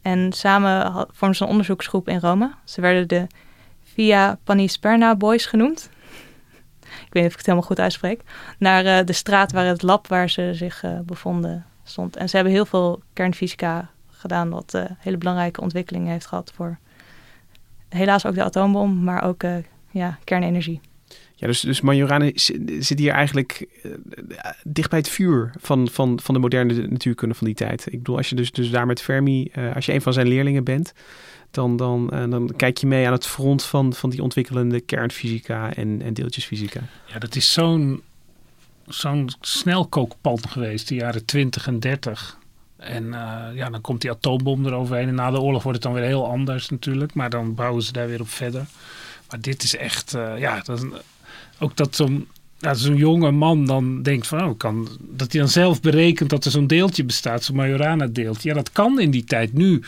[0.03, 2.53] En samen vormden ze een onderzoeksgroep in Rome.
[2.65, 3.27] Ze werden de
[3.93, 5.91] Via Panisperna Boys genoemd.
[6.81, 8.21] ik weet niet of ik het helemaal goed uitspreek.
[8.59, 12.17] Naar de straat waar het lab waar ze zich bevonden stond.
[12.17, 16.79] En ze hebben heel veel kernfysica gedaan, wat uh, hele belangrijke ontwikkelingen heeft gehad voor
[17.89, 19.43] helaas ook de atoombom, maar ook
[19.91, 20.81] ja, kernenergie.
[21.35, 22.31] Ja, dus, dus Majorana
[22.79, 23.93] zit hier eigenlijk uh,
[24.65, 27.87] dicht bij het vuur van, van, van de moderne natuurkunde van die tijd.
[27.87, 30.65] Ik bedoel, als je dus, dus daar met Fermi, als je een van zijn leerlingen
[30.65, 30.93] bent,
[31.53, 36.03] dan, dan, dan kijk je mee aan het front van, van die ontwikkelende kernfysica en,
[36.03, 36.81] en deeltjesfysica.
[37.07, 38.03] Ja, dat is zo'n
[38.87, 42.39] zo'n snelkookpan geweest, de jaren 20 en 30.
[42.77, 45.09] En uh, ja, dan komt die atoombom eroverheen.
[45.09, 47.15] En na de oorlog wordt het dan weer heel anders natuurlijk.
[47.15, 48.67] Maar dan bouwen ze daar weer op verder.
[49.31, 50.87] Maar dit is echt, uh, ja, dat
[51.59, 52.29] ook dat zo'n
[52.73, 56.51] zo'n jonge man dan denkt van, oh, kan, dat hij dan zelf berekent dat er
[56.51, 58.49] zo'n deeltje bestaat, zo'n Majorana-deeltje.
[58.49, 59.53] Ja, dat kan in die tijd.
[59.53, 59.83] Nu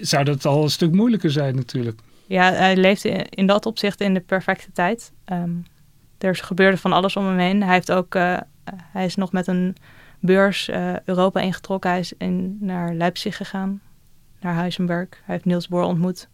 [0.00, 2.00] zou dat al een stuk moeilijker zijn natuurlijk.
[2.26, 5.12] Ja, hij leeft in, dat opzicht in de perfecte tijd.
[5.32, 5.64] Um,
[6.18, 7.62] er gebeurde van alles om hem heen.
[7.62, 8.38] Hij, heeft ook, uh,
[8.72, 9.76] hij is nog met een
[10.20, 11.90] beurs uh, Europa ingetrokken.
[11.90, 13.80] Hij is in, naar Leipzig gegaan,
[14.40, 15.08] naar Heisenberg.
[15.10, 16.28] Hij heeft Niels Bohr ontmoet.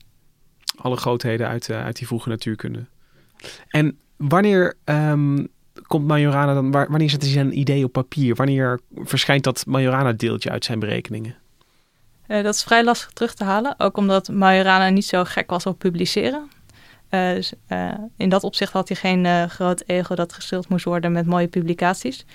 [0.76, 2.86] Alle grootheden uit, uh, uit die vroege natuurkunde.
[3.68, 5.48] En wanneer um,
[5.86, 8.34] komt Majorana dan, wanneer zet hij zijn idee op papier?
[8.34, 11.36] Wanneer verschijnt dat Majorana-deeltje uit zijn berekeningen?
[12.28, 13.74] Uh, dat is vrij lastig terug te halen.
[13.78, 16.50] Ook omdat Majorana niet zo gek was op publiceren.
[17.10, 21.12] Uh, dus, uh, in dat opzicht had hij geen groot ego dat gestild moest worden
[21.12, 22.26] met mooie publicaties.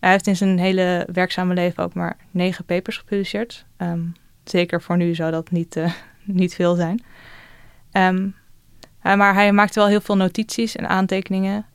[0.00, 3.64] Hij heeft in zijn hele werkzame leven ook maar negen papers gepubliceerd.
[3.78, 4.12] Um,
[4.44, 5.80] zeker voor nu zou dat niet,
[6.24, 7.02] niet veel zijn.
[7.92, 8.34] Um,
[9.02, 11.66] maar hij maakte wel heel veel notities en aantekeningen.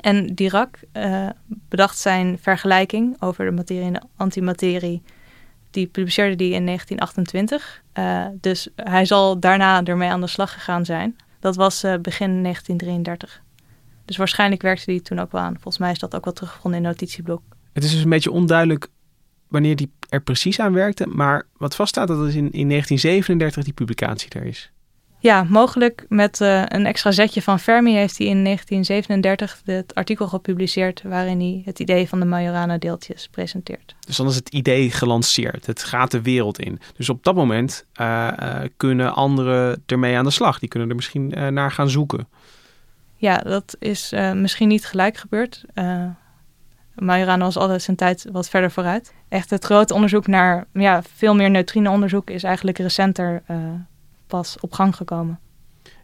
[0.00, 0.78] En Dirac
[1.46, 5.02] bedacht zijn vergelijking over de materie en de antimaterie.
[5.70, 7.82] Die publiceerde die in 1928.
[7.98, 11.16] Uh, dus hij zal daarna ermee aan de slag gegaan zijn.
[11.40, 13.42] Dat was uh, begin 1933.
[14.04, 15.54] Dus waarschijnlijk werkte hij toen ook wel aan.
[15.54, 17.42] Volgens mij is dat ook wel teruggevonden in notitieblok.
[17.72, 18.88] Het is dus een beetje onduidelijk
[19.48, 21.06] wanneer die er precies aan werkte.
[21.06, 24.72] Maar wat vaststaat, dat is in, in 1937 die publicatie er is.
[25.22, 30.28] Ja, mogelijk met uh, een extra zetje van Fermi heeft hij in 1937 het artikel
[30.28, 33.94] gepubliceerd waarin hij het idee van de Majorana-deeltjes presenteert.
[34.06, 35.66] Dus dan is het idee gelanceerd.
[35.66, 36.80] Het gaat de wereld in.
[36.96, 40.58] Dus op dat moment uh, uh, kunnen anderen ermee aan de slag.
[40.58, 42.28] Die kunnen er misschien naar gaan zoeken.
[43.16, 45.64] Ja, dat is misschien niet gelijk gebeurd.
[46.94, 49.14] Majorana was altijd zijn tijd wat verder vooruit.
[49.28, 53.42] Echt het grote onderzoek naar ja, veel meer neutrino-onderzoek is eigenlijk recenter
[54.30, 55.38] pas op gang gekomen.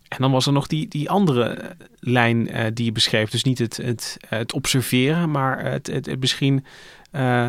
[0.09, 3.31] En dan was er nog die, die andere lijn uh, die je beschreef.
[3.31, 6.65] Dus niet het, het, het observeren, maar het, het, het misschien,
[7.13, 7.47] uh,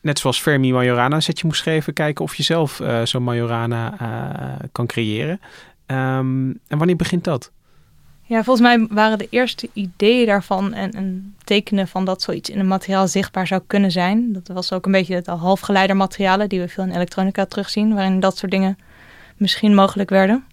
[0.00, 4.58] net zoals Fermi Majorana zet je moest schrijven, kijken of je zelf uh, zo'n Majorana
[4.72, 5.40] kan creëren.
[5.86, 7.50] Um, en wanneer begint dat?
[8.30, 12.58] Ja, volgens mij waren de eerste ideeën daarvan en, en, tekenen van dat zoiets in
[12.58, 14.32] een materiaal zichtbaar zou kunnen zijn.
[14.32, 18.36] Dat was ook een beetje het halfgeleidermaterialen die we veel in elektronica terugzien, waarin dat
[18.36, 18.78] soort dingen
[19.40, 20.44] misschien mogelijk werden.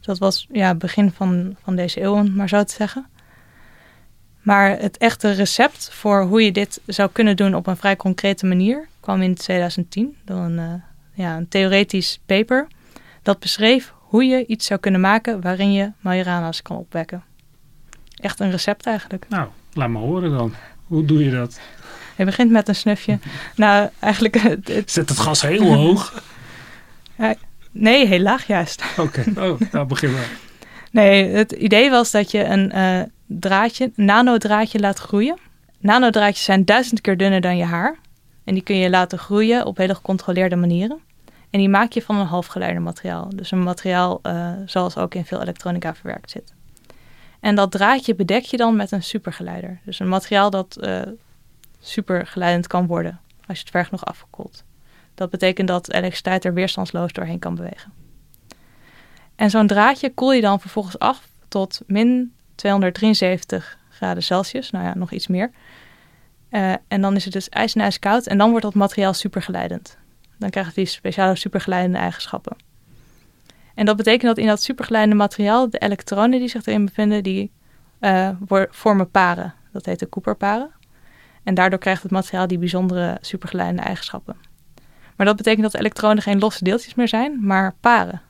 [0.00, 3.06] Dat was ja, begin van, van deze eeuw, maar zo te zeggen.
[4.42, 8.46] Maar het echte recept voor hoe je dit zou kunnen doen op een vrij concrete
[8.46, 10.72] manier kwam in 2010 door een, uh,
[11.14, 12.66] ja, een theoretisch paper.
[13.22, 17.22] Dat beschreef hoe je iets zou kunnen maken waarin je Majorana's kan opwekken.
[18.16, 19.26] Echt een recept eigenlijk.
[19.28, 20.54] Nou, laat me horen dan.
[20.86, 21.60] Hoe doe je dat?
[22.16, 23.18] Je begint met een snufje.
[23.56, 24.34] nou, eigenlijk...
[24.34, 26.12] Het, Zet het gas heel hoog.
[27.16, 27.34] Ja,
[27.72, 28.84] Nee, heel laag juist.
[28.96, 29.48] Oké, okay.
[29.50, 30.30] oh, nou begin maar.
[30.90, 35.38] Nee, het idee was dat je een uh, draadje, nanodraadje laat groeien.
[35.78, 37.98] Nanodraadjes zijn duizend keer dunner dan je haar.
[38.44, 40.98] En die kun je laten groeien op hele gecontroleerde manieren.
[41.50, 43.28] En die maak je van een halfgeleidermateriaal.
[43.34, 46.54] Dus een materiaal uh, zoals ook in veel elektronica verwerkt zit.
[47.40, 49.80] En dat draadje bedek je dan met een supergeleider.
[49.84, 51.02] Dus een materiaal dat uh,
[51.80, 54.64] supergeleidend kan worden als je het ver genoeg afgekoeld.
[55.14, 57.92] Dat betekent dat elektriciteit er weerstandsloos doorheen kan bewegen.
[59.36, 64.70] En zo'n draadje koel je dan vervolgens af tot min 273 graden Celsius.
[64.70, 65.50] Nou ja, nog iets meer.
[66.50, 68.26] Uh, en dan is het dus ijs en ijskoud.
[68.26, 69.98] En dan wordt dat materiaal supergeleidend.
[70.38, 72.56] Dan krijgt het die speciale supergeleidende eigenschappen.
[73.74, 77.50] En dat betekent dat in dat supergeleidende materiaal de elektronen die zich erin bevinden, die
[78.00, 78.28] uh,
[78.70, 79.54] vormen paren.
[79.72, 80.70] Dat heet de Cooper-paren.
[81.42, 84.36] En daardoor krijgt het materiaal die bijzondere supergeleidende eigenschappen.
[85.22, 88.22] Maar dat betekent dat elektronen geen losse deeltjes meer zijn, maar paren.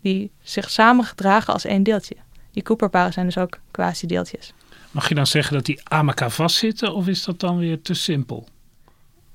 [0.00, 2.16] Die zich samen gedragen als één deeltje.
[2.52, 4.52] Die Cooper-paren zijn dus ook quasi-deeltjes.
[4.90, 7.94] Mag je dan zeggen dat die aan elkaar vastzitten of is dat dan weer te
[7.94, 8.48] simpel?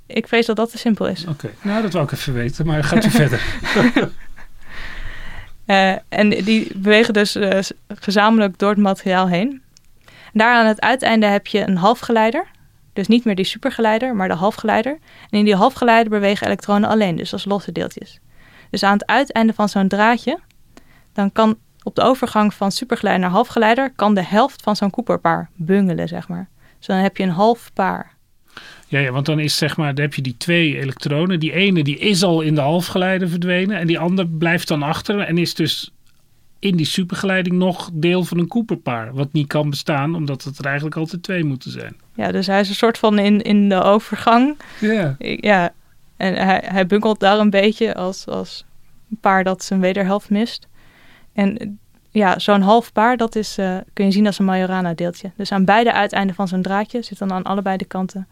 [0.06, 1.22] Ik vrees dat dat te simpel is.
[1.22, 1.52] Oké, okay.
[1.62, 3.42] nou dat wou ik even weten, maar gaat u verder.
[5.66, 9.62] Uh, en die bewegen dus uh, gezamenlijk door het materiaal heen.
[10.34, 12.46] Daar aan het uiteinde heb je een halfgeleider.
[12.94, 14.98] Dus niet meer die supergeleider, maar de halfgeleider.
[15.30, 18.20] En in die halfgeleider bewegen elektronen alleen, dus als losse deeltjes.
[18.70, 20.40] Dus aan het uiteinde van zo'n draadje,
[21.14, 25.50] dan kan op de overgang van supergeleider naar halfgeleider, kan de helft van zo'n Cooperpaar
[25.56, 26.50] bungelen, zeg maar.
[26.78, 28.14] Dus dan heb je een half paar.
[28.88, 31.40] Ja, ja, want dan is zeg maar, dan heb je die twee elektronen.
[31.40, 35.20] Die ene die is al in de halfgeleider verdwenen en die andere blijft dan achter
[35.20, 35.93] en is dus
[36.63, 39.13] in die supergeleiding nog deel van een Cooperpaar.
[39.13, 41.95] Wat niet kan bestaan, omdat het er eigenlijk altijd twee moeten zijn.
[42.15, 44.58] Ja, dus hij is een soort van in, in de overgang.
[44.80, 45.15] Ja.
[45.19, 45.73] Ja,
[46.17, 48.65] en hij, hij bunkelt daar een beetje als, als
[49.12, 50.67] een paar dat zijn wederhelft mist.
[51.34, 55.32] En ja, zo'n half paar, dat is, uh, kun je zien als een Majorana deeltje.
[55.36, 58.28] Dus aan beide uiteinden van zo'n draadje zit dan aan allebei de kanten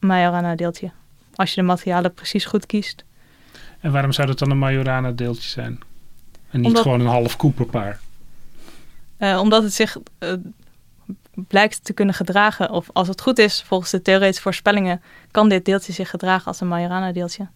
[0.00, 0.90] een Majorana deeltje.
[1.34, 3.04] Als je de materialen precies goed kiest.
[3.80, 5.78] En waarom zou dat dan een Majorana deeltje zijn?
[6.54, 8.00] En niet omdat, gewoon een half Cooperpaar?
[9.18, 10.32] Uh, omdat het zich uh,
[11.34, 12.70] blijkt te kunnen gedragen.
[12.70, 16.60] Of als het goed is, volgens de theoretische voorspellingen, kan dit deeltje zich gedragen als
[16.60, 17.48] een Majorana deeltje.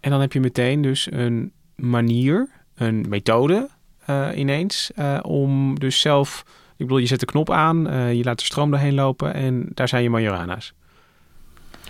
[0.00, 3.68] En dan heb je meteen dus een manier, een methode
[4.10, 4.90] uh, ineens,
[5.22, 6.44] om dus zelf...
[6.76, 7.76] Ik bedoel, je zet de knop aan,
[8.16, 10.72] je laat de stroom doorheen lopen en daar zijn je Majorana's.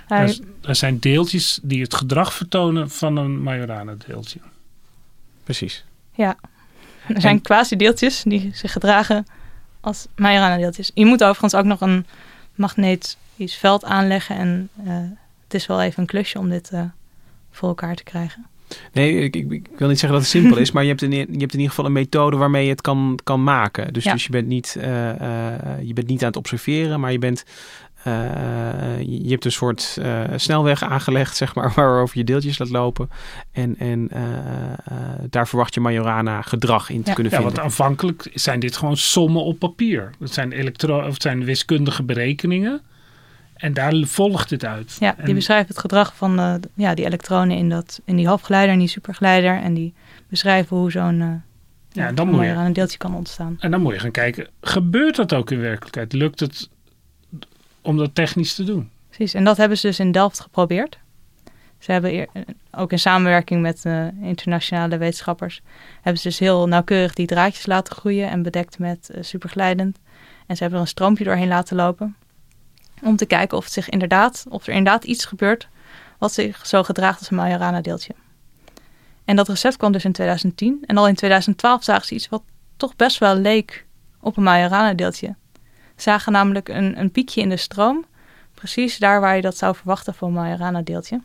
[0.09, 4.41] Er, er, zijn deeltjes die het gedrag vertonen van een Majorana-deeltje.
[5.45, 5.85] Precies.
[6.19, 6.37] Ja,
[7.07, 9.27] er zijn quasi-deeltjes die zich gedragen
[9.81, 10.91] als Majorana-deeltjes.
[10.95, 12.07] Je moet overigens ook nog een
[12.55, 14.37] magnetisch veld aanleggen.
[14.37, 14.93] En uh,
[15.45, 16.83] het is wel even een klusje om dit uh,
[17.51, 18.47] voor elkaar te krijgen.
[18.93, 21.11] Nee, ik, ik, ik wil niet zeggen dat het simpel is, maar je hebt, in,
[21.11, 23.93] je hebt in ieder geval een methode waarmee je het kan, kan maken.
[23.93, 24.13] Dus, Ja.
[24.13, 27.45] dus je, bent niet, eh, eh, je bent niet aan het observeren, maar je bent.
[28.05, 28.13] Eh,
[29.01, 33.11] je hebt een soort eh, snelweg aangelegd, zeg maar, waarover je deeltjes laat lopen.
[33.53, 34.23] En, en eh,
[34.85, 34.99] eh,
[35.31, 37.15] daar verwacht je Majorana gedrag in te Ja.
[37.15, 37.57] kunnen Ja, vinden.
[37.57, 40.11] want aanvankelijk zijn dit gewoon sommen op papier.
[40.21, 42.81] Het zijn, elektro of het zijn wiskundige berekeningen.
[43.55, 44.97] En daar volgt het uit.
[45.01, 48.27] Ja, die En- beschrijven het gedrag van eh, ja, die elektronen in, dat, in die
[48.27, 49.61] halfgeleider en die supergeleider.
[49.63, 49.95] En die
[50.29, 53.57] beschrijven hoe zo'n Ja, ja, dan moet je- aan een deeltje kan ontstaan.
[53.61, 56.13] En dan moet je gaan kijken, gebeurt dat ook in werkelijkheid?
[56.13, 56.69] Lukt het
[57.89, 58.91] om dat technisch te doen?
[59.09, 60.99] Precies, en dat hebben ze dus in Delft geprobeerd.
[61.79, 62.29] Ze hebben
[62.71, 65.61] ook in samenwerking met eh, internationale wetenschappers...
[65.95, 68.31] hebben ze dus heel nauwkeurig die draadjes laten groeien...
[68.31, 69.99] en bedekt met eh, superglijdend.
[70.47, 72.17] En ze hebben er een stroompje doorheen laten lopen...
[73.03, 75.69] om te kijken of, het zich inderdaad, of er inderdaad iets gebeurt...
[76.19, 78.15] wat zich zo gedraagt als een Majorana-deeltje.
[79.25, 80.85] En dat recept kwam dus in 2010.
[80.87, 82.43] En al in 2012 zagen ze iets wat
[82.77, 83.87] toch best wel leek
[84.21, 85.27] op een Majorana-deeltje.
[85.27, 85.48] Ze
[86.03, 88.05] zagen namelijk een, een piekje in de stroom...
[88.55, 91.21] Precies daar waar je dat zou verwachten voor een Majorana-deeltje.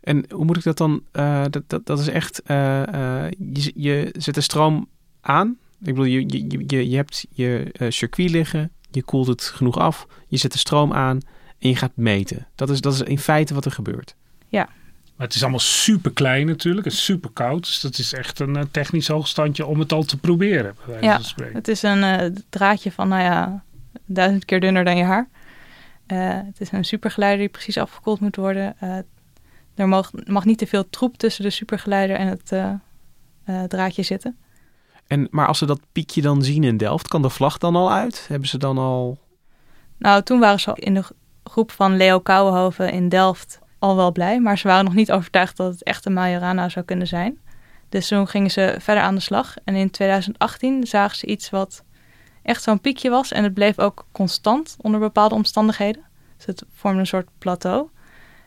[0.00, 1.02] En hoe moet ik dat dan?
[1.12, 2.42] eh, dat, dat, dat is echt.
[2.42, 2.82] eh,
[3.24, 4.88] eh, je, je zet de stroom
[5.20, 5.48] aan.
[5.80, 8.70] Ik bedoel, je, je, je, je hebt je circuit liggen.
[8.90, 10.06] Je koelt het genoeg af.
[10.28, 11.20] Je zet de stroom aan.
[11.58, 12.46] En je gaat meten.
[12.54, 14.14] Dat is, dat is in feite wat er gebeurt.
[15.16, 17.64] Maar het is allemaal super klein natuurlijk en super koud.
[17.66, 20.74] Dus dat is echt een technisch hoogstandje om het al te proberen.
[20.76, 21.54] Bij wijze Ja, van spreken.
[21.54, 23.64] Het is een eh, draadje van, nou ja,
[24.04, 25.28] duizend keer dunner dan je haar.
[26.06, 28.74] Eh, het is een supergeleider die precies afgekoeld moet worden.
[28.78, 28.96] Eh,
[29.74, 34.36] er mag, mag niet te veel troep tussen de supergeleider en het eh, draadje zitten.
[35.06, 37.92] En, maar als ze dat piekje dan zien in Delft, kan de vlag dan al
[37.92, 38.24] uit?
[38.28, 39.18] Hebben ze dan al.
[39.98, 44.12] Nou, toen waren ze in de gro- groep van Leo Kouwenhoven in Delft al wel
[44.12, 44.40] blij.
[44.40, 47.38] Maar ze waren nog niet overtuigd dat het echt een Majorana zou kunnen zijn.
[47.88, 49.54] Dus toen gingen ze verder aan de slag.
[49.64, 51.84] En in 2018 zagen ze iets wat
[52.42, 53.32] echt zo'n piekje was.
[53.32, 56.02] En het bleef ook constant onder bepaalde omstandigheden.
[56.36, 57.88] Dus het vormde een soort plateau.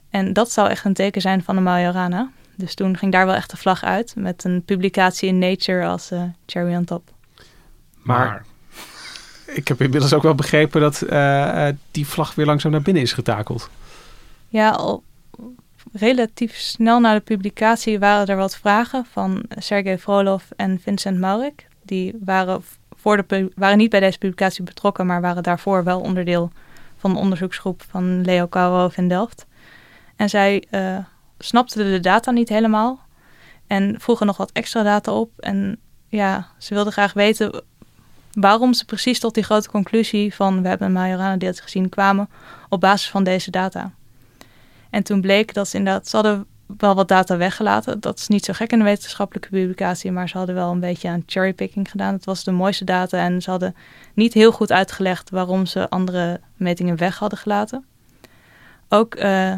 [0.09, 2.29] En dat zou echt een teken zijn van een Majorana.
[2.55, 4.15] Dus toen ging daar wel echt de vlag uit.
[4.15, 7.11] Met een publicatie in Nature als eh, cherry on top.
[8.01, 8.45] Maar,
[9.59, 13.03] ik heb inmiddels ook wel begrepen dat eh, eh, die vlag weer langzaam naar binnen
[13.03, 13.69] is getakeld.
[14.47, 15.03] Ja, al
[15.93, 21.67] relatief snel na de publicatie waren er wat vragen van Sergej Frolov en Vincent Maurik.
[21.83, 22.63] Die waren,
[23.55, 26.51] waren niet bij deze publicatie betrokken, maar waren daarvoor wel onderdeel
[26.97, 29.45] van de onderzoeksgroep van Leo Karov in Delft.
[30.15, 30.97] En zij eh,
[31.39, 32.99] snapten de data niet helemaal
[33.67, 35.31] en vroegen nog wat extra data op.
[35.39, 37.63] En ja, ze wilden graag weten
[38.31, 42.29] waarom ze precies tot die grote conclusie van we hebben een Majorana-deeltje gezien kwamen
[42.69, 43.91] op basis van deze data.
[44.89, 46.45] En toen bleek dat ze inderdaad, ze hadden
[46.77, 47.99] wel wat data weggelaten.
[47.99, 51.09] Dat is niet zo gek in een wetenschappelijke publicatie, maar ze hadden wel een beetje
[51.09, 52.13] aan cherrypicking gedaan.
[52.13, 53.75] Het was de mooiste data en ze hadden
[54.13, 57.85] niet heel goed uitgelegd waarom ze andere metingen weg hadden gelaten.
[58.89, 59.53] Ook eh,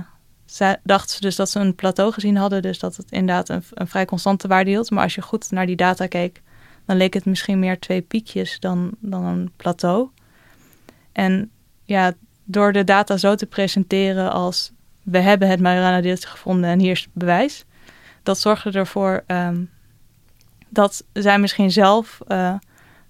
[0.84, 3.88] dachten ze dus dat ze een plateau gezien hadden, dus dat het inderdaad een, een
[3.88, 4.92] vrij constante waarde hield.
[4.92, 6.42] Maar als je goed naar die data keek,
[6.86, 10.10] dan leek het misschien meer twee piekjes dan, dan een plateau.
[11.12, 11.52] En
[11.84, 14.72] ja, door de data zo te presenteren als
[15.12, 17.66] we hebben het Majorana-deeltje gevonden en hier is het bewijs.
[18.24, 19.64] Dat zorgde ervoor ehm,
[20.70, 22.54] dat zij misschien zelf, eh,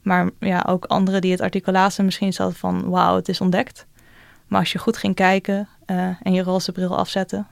[0.01, 3.85] maar ja, ook anderen die het artikel misschien zaten van wauw, het is ontdekt.
[4.47, 7.45] Maar als je goed ging kijken eh, en je roze bril afzette,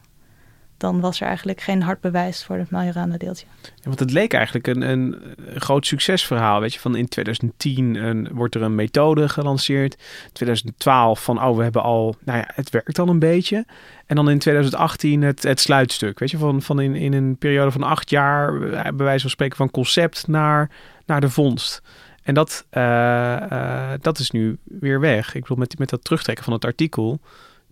[0.77, 3.45] dan was er eigenlijk geen hard bewijs voor het Majorana-deeltje.
[3.61, 5.21] Ja, want het leek eigenlijk een, een,
[5.55, 6.59] groot succesverhaal.
[6.59, 9.97] Weet je, van in 2010 een, wordt er een methode gelanceerd.
[10.33, 13.65] 2012 van, oh, we hebben al, nou ja, het werkt al een beetje.
[14.05, 16.19] En dan in 2018 het, het sluitstuk.
[16.19, 19.29] Weet je, van, van in, in een periode van acht jaar, eh, bij wijze van
[19.29, 20.69] spreken, van concept naar,
[21.05, 21.81] naar de vondst.
[22.23, 25.35] En dat, eh, eh, dat is nu weer weg.
[25.35, 27.19] Ik bedoel, met, met dat terugtrekken van het artikel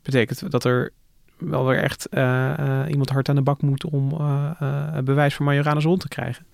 [0.02, 0.92] betekent dat er
[1.38, 5.34] wel weer echt eh, eh, iemand hard aan de bak moet om eh, eh, bewijs
[5.36, 6.46] voor Majoranus rond te krijgen.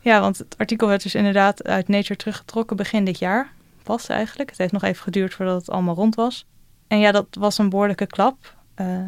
[0.00, 3.52] Ja, want het artikel werd dus inderdaad uit Nature teruggetrokken begin dit jaar.
[3.82, 4.48] Pas eigenlijk.
[4.48, 6.46] Het heeft nog even geduurd voordat het allemaal rond was.
[6.88, 8.54] En ja, dat was een behoorlijke klap.
[8.74, 8.98] Eh,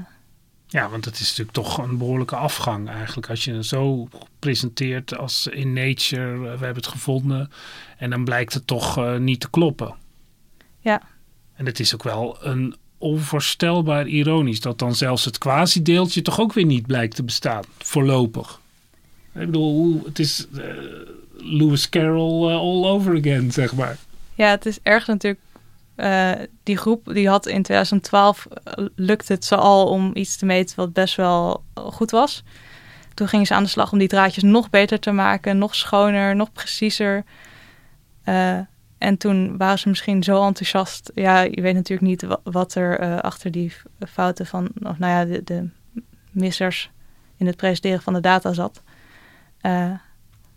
[0.67, 3.29] Ja, want het is natuurlijk toch een behoorlijke afgang eigenlijk.
[3.31, 7.51] Als je het zo presenteert als in Nature, we hebben het gevonden.
[7.99, 9.95] En dan blijkt het toch niet te kloppen.
[10.79, 11.03] Ja.
[11.55, 16.53] En het is ook wel een onvoorstelbaar ironisch dat dan zelfs het quasi-deeltje toch ook
[16.53, 17.63] weer niet blijkt te bestaan.
[17.79, 18.61] Voorlopig.
[19.35, 20.65] Ik bedoel, het is eh,
[21.37, 23.97] Lewis Carroll eh, all over again, zeg maar.
[24.35, 25.41] ja, het is erg natuurlijk.
[25.97, 26.33] eh,
[26.63, 30.77] die groep die had in 2012 eh, lukte het ze al om iets te meten
[30.77, 32.43] wat best wel goed was.
[33.15, 36.37] Toen gingen ze aan de slag om die draadjes nog beter te maken, nog schoner,
[36.37, 37.25] nog preciezer.
[39.01, 41.11] En toen waren ze misschien zo enthousiast.
[41.15, 43.73] Ja, je weet natuurlijk niet wat er uh, achter die
[44.09, 45.69] fouten van, of nou ja, de, de,
[46.31, 46.91] missers
[47.37, 48.83] in het presenteren van de data zat.
[49.63, 49.91] Uh,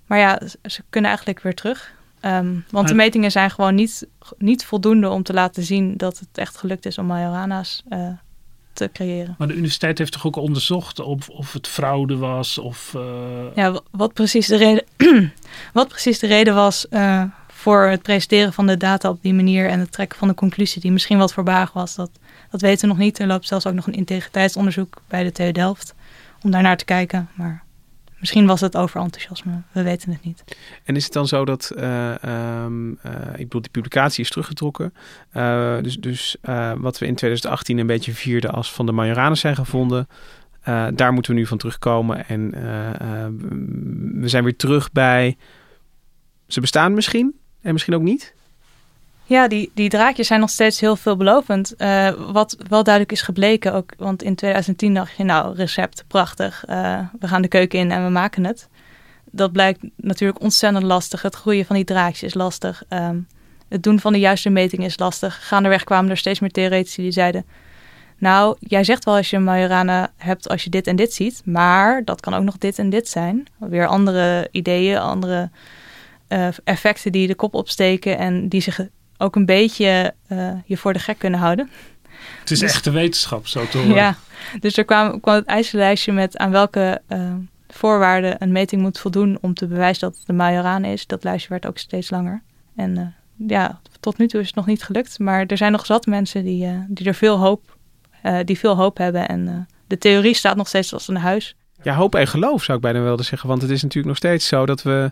[0.06, 1.94] maar ja, ze kunnen eigenlijk weer terug.
[2.22, 6.38] Um, want de metingen zijn gewoon niet, niet voldoende om te laten zien dat het
[6.38, 8.08] echt gelukt is om Majorana's uh,
[8.74, 9.36] te creëren.
[9.38, 12.58] Maar de universiteit heeft toch ook onderzocht of, of het fraude was?
[12.58, 13.56] Of, uh...
[13.56, 14.84] Ja, wat precies de reden,
[15.74, 16.88] wat precies de reden was
[17.64, 20.82] voor het presenteren van de data op die manier en het trekken van de conclusie
[20.82, 22.12] die misschien wat voorbaag was, dat,
[22.52, 23.20] dat weten we nog niet.
[23.20, 25.96] Er loopt zelfs ook nog een integriteitsonderzoek bij de TU Delft
[26.42, 27.30] om daarnaar te kijken.
[27.34, 27.64] Maar
[28.20, 30.44] Misschien was het overenthousiasme, we weten het niet.
[30.84, 32.14] En is het dan zo dat, uh,
[32.64, 34.94] um, uh, ik bedoel, die publicatie is teruggetrokken.
[35.34, 36.36] Uh, dus dus
[36.78, 40.08] wat we in 2018 een beetje vierden als van de Majoranen zijn gevonden,
[40.94, 42.28] daar moeten we nu van terugkomen.
[42.28, 42.52] En
[44.22, 45.38] we zijn weer terug bij,
[46.48, 48.34] ze bestaan misschien en misschien ook niet.
[49.26, 51.74] Ja, die, die draadjes zijn nog steeds heel veelbelovend.
[51.78, 56.64] Uh, wat wel duidelijk is gebleken, ook, want in 2010 dacht je, nou, recept, prachtig.
[56.70, 58.68] Uh, we gaan de keuken in en we maken het.
[59.26, 61.22] Dat blijkt natuurlijk ontzettend lastig.
[61.22, 62.84] Het groeien van die draadjes is lastig.
[62.90, 63.28] Um,
[63.70, 65.48] het doen van de juiste metingen is lastig.
[65.48, 67.46] Gaandeweg kwamen er steeds meer theoretici die zeiden...
[68.18, 71.42] Nou, jij zegt wel als je Majorana hebt als je dit en dit ziet...
[71.46, 73.48] maar dat kan ook nog dit en dit zijn.
[73.58, 75.50] Weer andere ideeën, andere
[76.34, 78.18] uh, effecten die de kop opsteken...
[78.18, 78.80] en die zich
[79.18, 81.70] ook een beetje uh, je voor de gek kunnen houden.
[82.40, 83.96] Het is dus, echte wetenschap, zo te horen.
[83.96, 84.16] Ja,
[84.60, 87.34] dus er kwam, kwam het eisenlijstje met aan welke uh,
[87.68, 91.08] voorwaarden een meting moet voldoen om te bewijzen dat het de Majoraan is.
[91.08, 92.42] Dat lijstje werd ook steeds langer.
[92.76, 95.20] En uh, ja, tot nu toe is het nog niet gelukt.
[95.20, 97.78] Maar er zijn nog zat mensen die, die er veel hoop,
[98.46, 99.28] die veel hoop hebben.
[99.28, 101.56] En de theorie staat nog steeds als een huis.
[101.82, 103.50] Ja, hoop en geloof zou ik bijna willen zeggen.
[103.50, 105.12] Want het is natuurlijk nog steeds zo dat we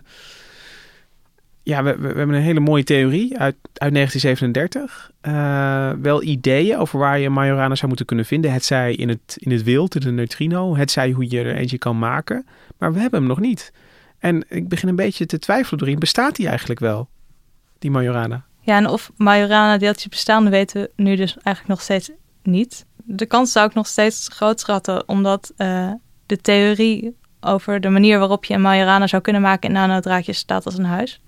[1.62, 5.10] ja, we, hebben een hele mooie theorie uit, uit 1937.
[5.22, 8.52] Uh, eh, wel ideeën over waar je Majorana zou moeten kunnen vinden.
[8.52, 10.76] Het zij in het, in het wild, in de neutrino.
[10.76, 12.46] Het zij hoe je er eentje kan maken.
[12.78, 13.72] Maar we hebben hem nog niet.
[14.18, 15.98] En ik begin een beetje te twijfelen erin.
[15.98, 17.08] Bestaat die eigenlijk wel,
[17.78, 18.44] die Majorana?
[18.60, 22.10] Ja, en of Majorana-deeltjes bestaan, weten we nu dus eigenlijk nog steeds
[22.42, 22.86] niet.
[22.96, 25.92] De kans zou ik nog steeds groot schatten, omdat uh,
[26.26, 30.64] de theorie over de manier waarop je een Majorana zou kunnen maken in nanodraadjes staat
[30.64, 31.20] als een huis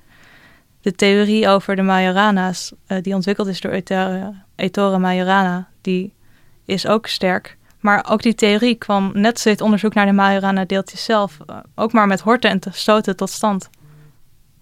[0.85, 6.12] de theorie over de Majorana's, uh, die ontwikkeld is door Ettore, Ettore Majorana, die
[6.64, 7.57] is ook sterk.
[7.80, 11.93] Maar ook die theorie kwam net zoals het onderzoek naar de Majorana-deeltjes zelf, uh, ook
[11.93, 13.70] maar met horten en stoten tot stand.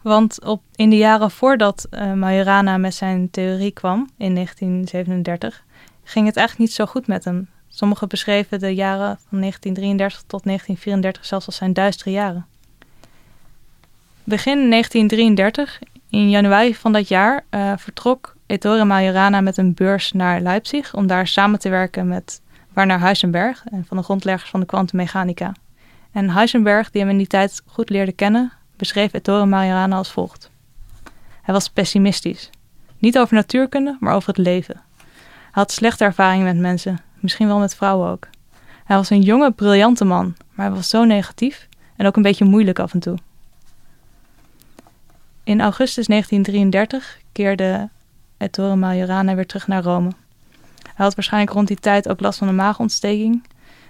[0.03, 5.65] Want op, in de jaren voordat uh, Majorana met zijn theorie kwam, in 1937,
[6.05, 7.49] ging het eigenlijk niet zo goed met hem.
[7.69, 12.47] Sommigen beschreven de jaren van 1933 tot 1934 zelfs als zijn duistere jaren.
[14.25, 15.81] Begin 1933
[16.13, 21.07] in januari van dat jaar uh, vertrok Ettore Majorana met een beurs naar Leipzig om
[21.07, 22.41] daar samen te werken met
[22.73, 25.53] Werner Heisenberg, en van de grondleggers van de kwantummechanica.
[26.13, 30.51] En Heisenberg, die hem in die tijd goed leerde kennen, beschreef Ettore Majorana als volgt.
[31.43, 32.51] Hij was pessimistisch.
[32.99, 34.75] Niet over natuurkunde, maar over het leven.
[34.75, 38.29] Hij had slechte ervaringen met mensen, misschien wel met vrouwen ook.
[38.85, 42.45] Hij was een jonge, briljante man, maar hij was zo negatief en ook een beetje
[42.45, 43.19] moeilijk af en toe.
[45.45, 47.89] In augustus 1933 keerde
[48.37, 50.11] Ettore Majorana weer terug naar Rome.
[50.83, 53.47] Hij had waarschijnlijk rond die tijd ook last van een maagontsteking.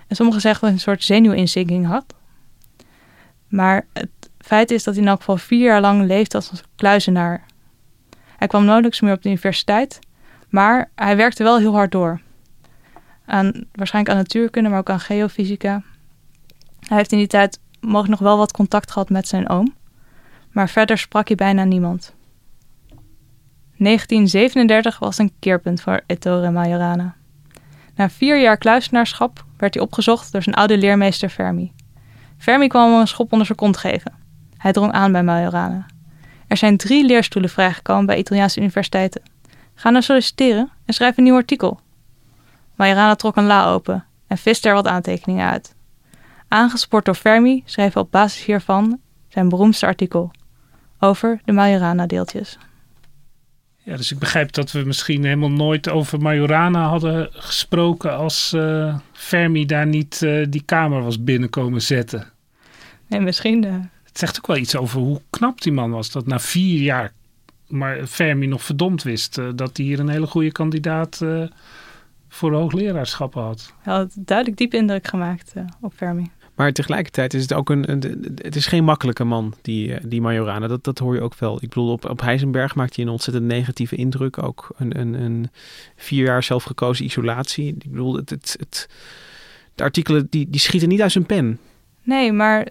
[0.06, 2.14] En sommigen zeggen dat hij een soort zenuwinzinking had.
[3.48, 6.58] Maar het feit is dat hij in elk geval vier jaar lang leefde als een
[6.76, 7.44] kluizenaar.
[8.36, 9.98] Hij kwam nauwelijks meer op de universiteit,
[10.48, 12.20] maar hij werkte wel heel hard door.
[13.26, 15.82] Aan, waarschijnlijk aan natuurkunde, maar ook aan geofysica.
[16.80, 19.74] Hij heeft in die tijd mogelijk nog wel wat contact gehad met zijn oom
[20.52, 22.14] maar verder sprak hij bijna niemand.
[23.76, 27.14] 1937 was een keerpunt voor Ettore Majorana.
[27.94, 31.72] Na vier jaar kluisenaarschap werd hij opgezocht door zijn oude leermeester Fermi.
[32.38, 34.12] Fermi kwam hem een schop onder zijn kont geven.
[34.56, 35.86] Hij drong aan bij Majorana.
[36.46, 39.22] Er zijn drie leerstoelen vrijgekomen bij Italiaanse universiteiten.
[39.74, 41.80] Ga nou solliciteren en schrijf een nieuw artikel.
[42.76, 45.74] Majorana trok een la open en viste er wat aantekeningen uit.
[46.48, 50.30] Aangespoord door Fermi schreef hij op basis hiervan zijn beroemdste artikel,
[51.02, 52.58] over de Majorana-deeltjes.
[53.76, 58.98] Ja, dus ik begrijp dat we misschien helemaal nooit over Majorana hadden gesproken als uh,
[59.12, 62.28] Fermi daar niet uh, die kamer was binnenkomen zetten.
[63.06, 63.64] Nee, misschien.
[63.64, 63.74] Uh...
[64.04, 66.10] Het zegt ook wel iets over hoe knap die man was.
[66.10, 67.12] Dat na vier jaar
[67.68, 71.24] maar Fermi nog verdomd wist dat hij hier een hele goede kandidaat
[72.28, 73.72] voor hoogleraarschap had.
[73.80, 76.30] Hij had duidelijk diep indruk gemaakt op Fermi.
[76.62, 77.82] Maar tegelijkertijd is het ook een,
[78.36, 80.66] het is geen makkelijke man, die, die Majorana.
[80.66, 81.54] Dat, dat hoor je ook wel.
[81.54, 84.42] Ik bedoel, op, op Heisenberg maakt hij een ontzettend negatieve indruk.
[84.42, 85.50] Ook een, een, een
[85.96, 87.66] vier jaar zelfgekozen isolatie.
[87.66, 88.88] Ik bedoel, het, het, het,
[89.74, 91.58] de artikelen die, die schieten niet uit zijn pen.
[92.02, 92.66] Nee, maar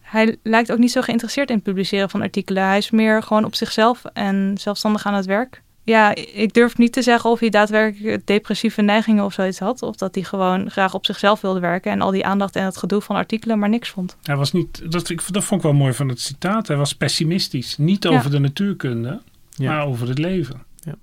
[0.00, 2.64] hij lijkt ook niet zo geïnteresseerd in het publiceren van artikelen.
[2.64, 5.62] Hij is meer gewoon op zichzelf en zelfstandig aan het werk.
[5.84, 9.82] Ja, ik durf niet te zeggen of hij daadwerkelijk depressieve neigingen of zoiets had.
[9.82, 12.76] Of dat hij gewoon graag op zichzelf wilde werken en al die aandacht en het
[12.76, 14.16] gedoe van artikelen maar niks vond.
[14.22, 16.68] Hij was niet, dat, ik, dat vond ik wel mooi van het citaat.
[16.68, 17.76] Hij was pessimistisch.
[17.76, 19.20] Niet over de natuurkunde,
[19.58, 20.62] maar over het leven.
[20.76, 20.94] Ja.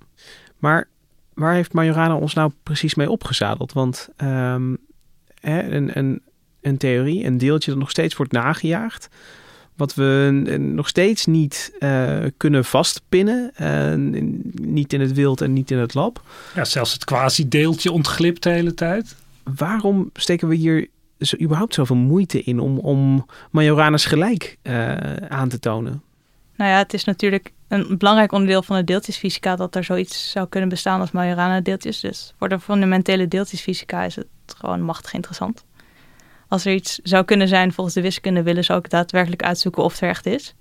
[0.58, 0.88] Maar
[1.34, 3.72] waar heeft Majorana ons nou precies mee opgezadeld?
[3.72, 4.78] Want um,
[5.40, 6.22] hè, een, een,
[6.60, 9.08] een theorie, een deeltje dat nog steeds wordt nagejaagd.
[9.76, 13.52] Wat we nog steeds niet uh, kunnen vastpinnen.
[13.60, 13.92] Uh,
[14.52, 16.22] niet in het wild en niet in het lab.
[16.54, 19.14] Ja, zelfs het quasi-deeltje ontglipt de hele tijd.
[19.56, 24.92] Waarom steken we hier zo, überhaupt zoveel moeite in om, om Majoranus gelijk uh,
[25.28, 26.02] aan te tonen?
[26.56, 30.48] Nou ja, het is natuurlijk een belangrijk onderdeel van de deeltjesfysica dat er zoiets zou
[30.48, 32.00] kunnen bestaan als Majorana-deeltjes.
[32.00, 35.64] Dus voor de fundamentele deeltjesfysica is het gewoon machtig interessant
[36.52, 39.92] als er iets zou kunnen zijn volgens de wiskunde, willen ze ook daadwerkelijk uitzoeken of
[39.92, 40.54] het er echt is.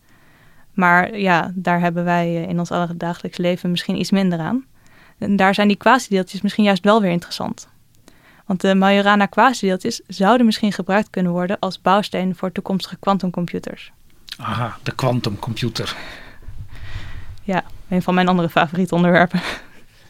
[0.74, 4.66] Maar ja, daar hebben wij eh, in ons dagelijks leven misschien iets minder aan.
[5.18, 7.68] En daar zijn die quasi-deeltjes misschien juist wel weer interessant.
[8.46, 13.92] Want de Majorana quasi-deeltjes zouden misschien gebruikt kunnen worden als bouwsteen voor toekomstige quantumcomputers.
[14.38, 15.96] Aha, de quantumcomputer.
[17.44, 19.42] Ja, een van mijn andere favoriete onderwerpen.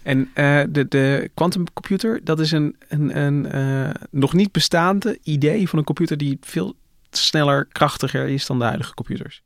[0.03, 5.69] En uh, de, de quantumcomputer, dat is een, een, een uh, nog niet bestaande idee
[5.69, 6.75] van een computer die veel
[7.11, 9.43] sneller, krachtiger is dan de huidige computers.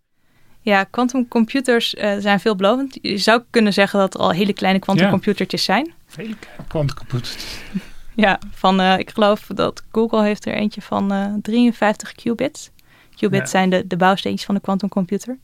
[0.61, 2.97] Ja, quantumcomputers uh, zijn veelbelovend.
[3.01, 5.73] Je zou kunnen zeggen dat er al hele kleine quantumcomputertjes ja.
[5.73, 5.93] zijn.
[6.15, 7.45] Hele kleine quantumcomputers.
[8.25, 12.71] ja, van, ik geloof dat Google heeft er eentje van 53 qubits.
[13.15, 13.57] Qubits ja.
[13.57, 15.37] zijn de, de bouwsteentjes van de quantumcomputer.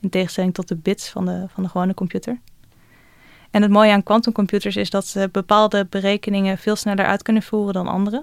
[0.00, 2.40] In tegenstelling tot de bits van de, van de gewone computer.
[3.56, 7.74] En het mooie aan quantumcomputers is dat ze bepaalde berekeningen veel sneller uit kunnen voeren
[7.74, 8.22] dan andere.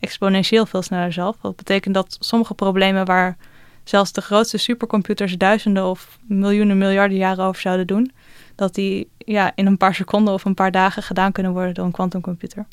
[0.00, 1.36] Exponentieel veel sneller zelf.
[1.42, 3.36] Dat betekent dat sommige problemen waar
[3.84, 8.12] zelfs de grootste supercomputers duizenden of miljoenen miljarden jaren over zouden doen,
[8.54, 11.84] dat die ja, in een paar seconden of een paar dagen gedaan kunnen worden door
[11.84, 12.66] een quantumcomputer.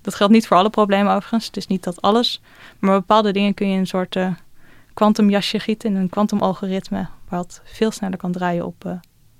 [0.00, 1.46] Dat geldt niet voor alle problemen overigens.
[1.46, 2.40] Het is niet dat alles.
[2.78, 4.16] Maar bepaalde dingen kun je een soort
[4.94, 8.92] kwantumjasje uh, gieten in een kwantumalgoritme, wat veel sneller kan draaien op, uh,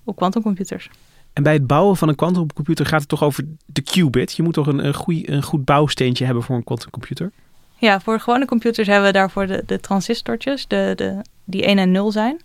[0.04, 0.90] op quantumcomputers.
[1.38, 4.32] En bij het bouwen van een quantumcomputer gaat het toch over de qubit.
[4.32, 7.32] Je moet toch een, een, een goed bouwsteentje hebben voor een quantumcomputer?
[7.76, 11.90] Ja, voor gewone computers hebben we daarvoor de, de transistortjes, de, de, die 1 en
[11.90, 12.40] 0 zijn.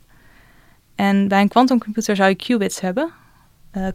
[0.96, 3.10] En bij een quantumcomputer zou je qubits hebben,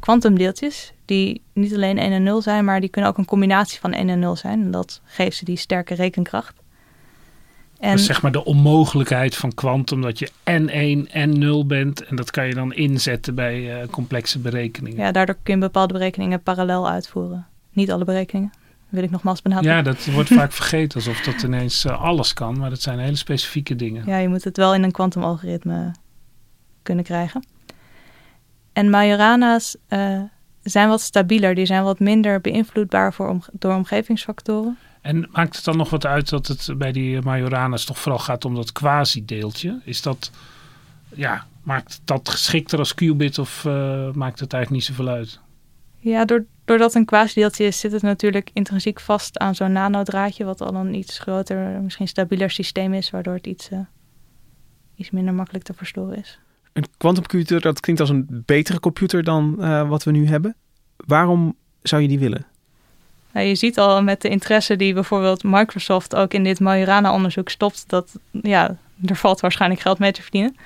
[0.01, 3.81] kwantumdeeltjes, uh, die niet alleen 1 en 0 zijn, maar die kunnen ook een combinatie
[3.81, 4.63] van 1 en 0 zijn.
[4.63, 6.55] En dat geeft ze die sterke rekenkracht.
[7.79, 12.05] En dus zeg maar de onmogelijkheid van kwantum dat je en 1 en 0 bent.
[12.05, 14.99] En dat kan je dan inzetten bij uh, complexe berekeningen.
[14.99, 17.47] Ja, daardoor kun je bepaalde berekeningen parallel uitvoeren.
[17.73, 18.53] Niet alle berekeningen,
[18.89, 19.77] wil ik nogmaals benadrukken.
[19.77, 22.59] Ja, dat wordt vaak vergeten alsof dat ineens uh, alles kan.
[22.59, 24.03] Maar dat zijn hele specifieke dingen.
[24.07, 25.93] Ja, je moet het wel in een kwantumalgoritme
[26.83, 27.45] kunnen krijgen.
[28.73, 30.21] En Majorana's uh,
[30.63, 31.55] zijn wat stabieler.
[31.55, 34.79] Die zijn wat minder beïnvloedbaar voor om, door omgevingsfactoren.
[35.01, 38.45] En maakt het dan nog wat uit dat het bij die Majoranas toch vooral gaat
[38.45, 39.81] om dat quasi-deeltje?
[39.85, 40.31] Is dat,
[41.15, 45.41] ja, maakt dat geschikter als qubit of uh, maakt het eigenlijk niet zoveel uit?
[45.99, 46.25] Ja,
[46.65, 50.95] doordat een quasi-deeltje is, zit het natuurlijk intrinsiek vast aan zo'n nanodraadje, wat al een
[50.95, 53.79] iets groter, misschien stabieler systeem is, waardoor het iets, uh,
[54.95, 56.39] iets minder makkelijk te verstoren is.
[56.73, 60.57] Een quantumcomputer, dat klinkt als een betere computer dan uh, wat we nu hebben.
[60.97, 62.47] Waarom zou je die willen?
[63.33, 67.85] Nou, je ziet al met de interesse die bijvoorbeeld Microsoft ook in dit Majorana-onderzoek stopt,
[67.87, 68.77] dat ja,
[69.07, 70.57] er valt waarschijnlijk geld mee te verdienen.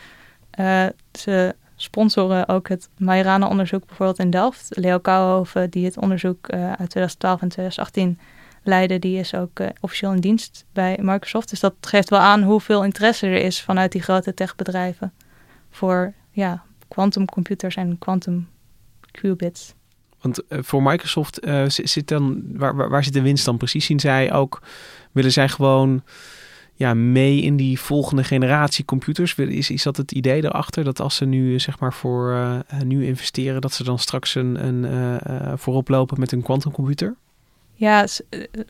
[0.60, 4.66] Uh, ze sponsoren ook het Majorana-onderzoek bijvoorbeeld in Delft.
[4.70, 8.18] Leo Kouwhoven, die het onderzoek uh, uit 2012 en 2018
[8.62, 11.50] leidde, die is ook uh, officieel in dienst bij Microsoft.
[11.50, 15.12] Dus dat geeft wel aan hoeveel interesse er is vanuit die grote techbedrijven
[15.70, 18.48] voor ja, quantumcomputers en quantum
[19.10, 19.74] qubits.
[20.22, 23.86] Want uh, voor Microsoft uh, zit dan, waar, waar, waar, zit de winst dan precies?
[23.86, 24.62] Zien zij ook,
[25.12, 26.02] willen zij gewoon
[26.74, 29.34] ja, mee in die volgende generatie computers?
[29.34, 30.84] Is, is dat het idee erachter?
[30.84, 34.66] Dat als ze nu zeg maar voor uh, nu investeren, dat ze dan straks een,
[34.66, 37.16] een voorop lopen met een quantumcomputer?
[37.82, 38.06] Ja,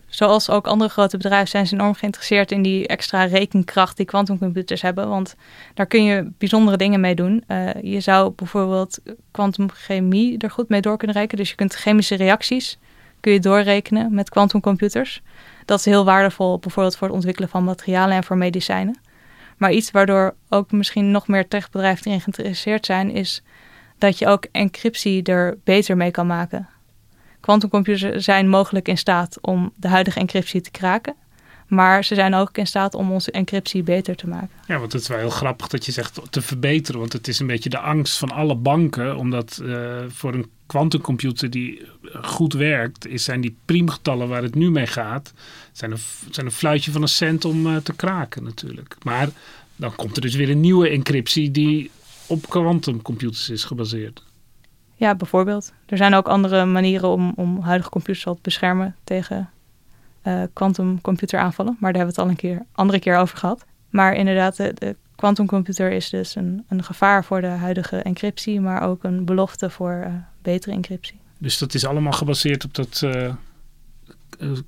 [0.07, 4.83] zoals ook andere grote bedrijven zijn ze enorm geïnteresseerd in die extra rekenkracht die quantumcomputers
[4.83, 5.09] hebben.
[5.09, 5.35] Want
[5.75, 7.45] daar kun je bijzondere dingen mee doen.
[7.49, 8.99] Uh, je zou bijvoorbeeld
[9.31, 11.37] kwantumchemie er goed mee door kunnen rekenen.
[11.37, 12.79] Dus je kunt chemische reacties
[13.21, 15.23] kun je doorrekenen met quantumcomputers.
[15.65, 19.01] Dat is heel waardevol, bijvoorbeeld voor het ontwikkelen van materialen en voor medicijnen.
[19.57, 23.43] Maar iets waardoor ook misschien nog meer techbedrijven erin geïnteresseerd zijn, is
[23.99, 26.69] dat je ook encryptie er beter mee kan maken.
[27.43, 31.15] Quantumcomputers zijn mogelijk in staat om de huidige encryptie te kraken.
[31.67, 34.51] Maar ze zijn ook in staat om onze encryptie beter te maken.
[34.67, 37.01] Ja, want het is wel heel grappig dat je zegt te verbeteren.
[37.01, 39.17] Want het is een beetje de angst van alle banken.
[39.17, 41.87] Omdat uh, voor een quantumcomputer die
[42.23, 45.33] goed werkt, is, zijn die priemgetallen waar het nu mee gaat,
[45.73, 45.99] zijn een,
[46.31, 48.97] zijn een fluitje van een cent om uh, te kraken natuurlijk.
[49.03, 49.29] Maar
[49.77, 51.91] dan komt er dus weer een nieuwe encryptie die
[52.27, 54.23] op quantumcomputers is gebaseerd.
[55.03, 55.73] Ja, bijvoorbeeld.
[55.87, 59.51] Er zijn ook andere manieren om, om huidige computers al te beschermen tegen
[60.53, 61.73] quantumcomputeraanvallen.
[61.75, 63.65] Uh, maar daar hebben we het al een keer, andere keer over gehad.
[63.91, 69.05] Maar inderdaad, de quantumcomputer is dus een, een gevaar voor de huidige encryptie, maar ook
[69.05, 71.21] een belofte voor uh, betere encryptie.
[71.39, 73.35] Dus dat is allemaal gebaseerd op dat uh,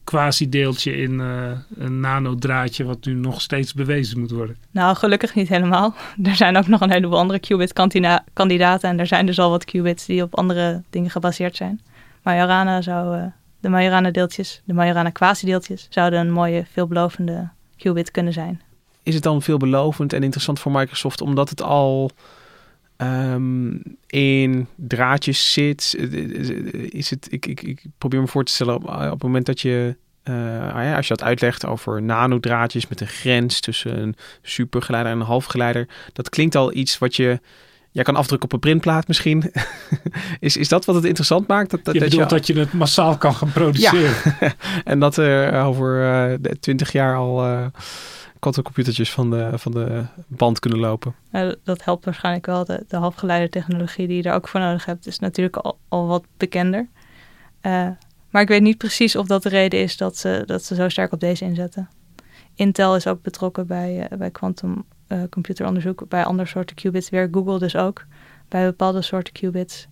[0.04, 4.56] quasi-deeltje in uh, een nanodraadje, wat nu nog steeds bewezen moet worden?
[4.70, 5.94] Nou, gelukkig niet helemaal.
[6.22, 10.06] Er zijn ook nog een heleboel andere qubit-kandidaten en er zijn dus al wat qubits
[10.06, 11.80] die op andere dingen gebaseerd zijn.
[12.22, 18.60] Majorana zou de Majorana-deeltjes, de Majorana-quasi-deeltjes, zouden een mooie, veelbelovende qubit kunnen zijn.
[19.02, 22.10] Is het dan veelbelovend en interessant voor Microsoft omdat het al
[22.96, 25.94] um, in draadjes zit?
[26.88, 29.60] Is het, ik, ik, ik probeer me voor te stellen op, op het moment dat
[29.60, 35.20] je uh, als je dat uitlegt over nanodraadjes met een grens tussen een supergeleider en
[35.20, 37.40] een halfgeleider, dat klinkt al iets wat je
[37.94, 39.52] Jij kan afdrukken op een printplaat misschien.
[40.40, 41.70] is, is dat wat het interessant maakt?
[41.70, 44.14] Dat, dat, je bedoelt dat je, het massaal kan gaan produceren.
[44.40, 44.54] Ja.
[44.84, 47.66] en dat er over uh, 20 jaar al uh,
[48.52, 51.14] computertjes van de, van de band kunnen lopen.
[51.32, 52.64] Ja, dat helpt waarschijnlijk wel.
[52.64, 55.06] De, de halfgeleiderdetechnologie die je daar ook voor nodig hebt...
[55.06, 56.88] is natuurlijk al, al wat bekender.
[57.62, 57.88] Uh,
[58.30, 60.88] maar ik weet niet precies of dat de reden is dat ze, dat ze zo
[60.88, 61.88] sterk op deze inzetten.
[62.54, 67.28] Intel is ook betrokken bij, uh, bij quantum uh, computeronderzoek bij andere soorten qubits weer.
[67.30, 68.04] Google dus ook
[68.48, 69.86] bij bepaalde soorten qubits.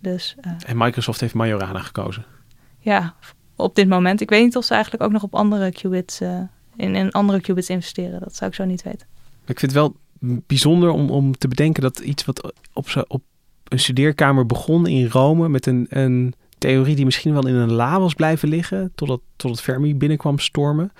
[0.00, 0.36] Dus,
[0.66, 2.24] en Microsoft heeft Majorana gekozen?
[2.78, 3.14] Ja,
[3.56, 4.20] op dit moment.
[4.20, 6.20] Ik weet niet of ze eigenlijk ook nog op andere qubits,
[6.80, 8.20] in, in andere qubits investeren.
[8.20, 9.06] Dat zou ik zo niet weten.
[9.46, 9.96] Ik vind het wel
[10.46, 13.22] bijzonder om, om te bedenken dat iets wat op, op
[13.68, 18.00] een studeerkamer begon in Rome met een, een theorie die misschien wel in een la
[18.00, 20.92] was blijven liggen totdat, totdat Fermi binnenkwam stormen.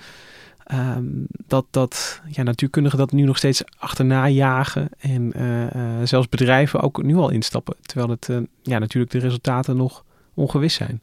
[0.73, 4.89] Um, dat, dat ja, natuurkundigen dat nu nog steeds achterna jagen.
[4.99, 5.69] En uh, uh,
[6.03, 7.75] zelfs bedrijven ook nu al instappen.
[7.81, 10.03] Terwijl het uh, ja, natuurlijk de resultaten nog
[10.33, 11.01] ongewis zijn.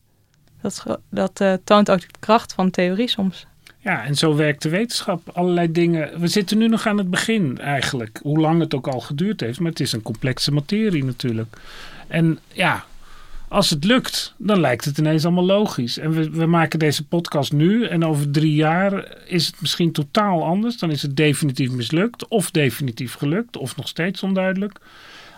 [0.61, 3.47] Dat, dat toont ook de kracht van theorie soms.
[3.81, 5.29] Ja, en zo werkt de wetenschap.
[5.33, 6.21] Allerlei dingen.
[6.21, 8.21] We zitten nu nog aan het begin eigenlijk.
[8.23, 9.61] Hoe lang het ook al geduurd heeft.
[9.61, 11.57] Maar het is een complexe materie natuurlijk.
[12.09, 12.85] En ja,
[13.49, 15.99] als het lukt, dan lijkt het ineens allemaal logisch.
[15.99, 20.45] En we, we, maken deze podcast nu en over drie jaar is het misschien totaal
[20.45, 20.79] anders.
[20.79, 24.79] Dan is het definitief mislukt of definitief gelukt of nog steeds onduidelijk.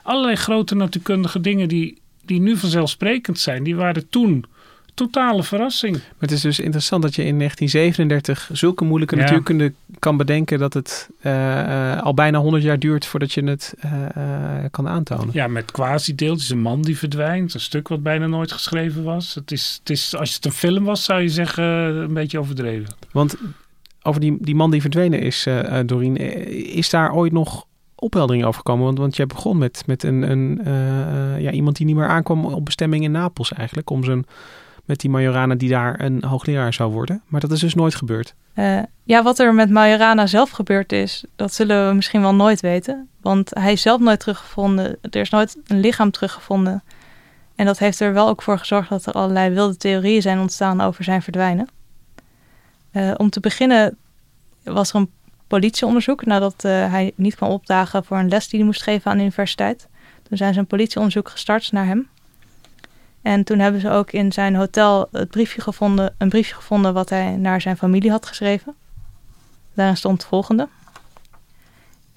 [0.02, 4.44] Allerlei grote natuurkundige dingen die, die nu vanzelfsprekend zijn, die waren toen
[4.94, 5.92] totale verrassing.
[5.92, 9.22] Maar het is dus interessant dat je in 1937 zulke moeilijke ja.
[9.22, 13.74] natuurkunde kan bedenken dat het uh, uh, al bijna 100 jaar duurt voordat je het
[13.84, 13.92] uh,
[14.70, 15.28] kan aantonen.
[15.32, 19.34] Ja, met quasi-deeltjes, een man die verdwijnt, een stuk wat bijna nooit geschreven was.
[19.34, 22.94] Het is, het is, als het een film was, zou je zeggen, een beetje overdreven.
[23.12, 23.36] Want
[24.02, 25.46] over die, die man die verdwenen is,
[25.86, 26.16] Doreen,
[26.74, 27.64] is daar ooit nog
[27.94, 28.84] opheldering over gekomen?
[28.84, 30.60] Want, want jij begon met, met een, een
[31.42, 34.26] ja, iemand die niet meer aankwam op bestemming in Napels eigenlijk, om zijn
[34.90, 37.22] met die Majorana die daar een hoogleraar zou worden.
[37.26, 38.34] Maar dat is dus nooit gebeurd.
[38.54, 42.60] Uh, ja, wat er met Majorana zelf gebeurd is, dat zullen we misschien wel nooit
[42.60, 43.08] weten.
[43.20, 44.96] Want hij is zelf nooit teruggevonden.
[45.10, 46.82] Er is nooit een lichaam teruggevonden.
[47.54, 50.80] En dat heeft er wel ook voor gezorgd dat er allerlei wilde theorieën zijn ontstaan
[50.80, 51.68] over zijn verdwijnen.
[52.92, 53.96] Uh, om te beginnen
[54.62, 55.10] was er een
[55.46, 59.16] politieonderzoek nadat uh, hij niet kwam opdagen voor een les die hij moest geven aan
[59.16, 59.88] de universiteit.
[60.22, 62.08] Toen zijn ze een politieonderzoek gestart naar hem.
[63.22, 67.08] En toen hebben ze ook in zijn hotel het briefje gevonden, een briefje gevonden wat
[67.08, 68.74] hij naar zijn familie had geschreven.
[69.74, 70.68] Daarin stond het volgende.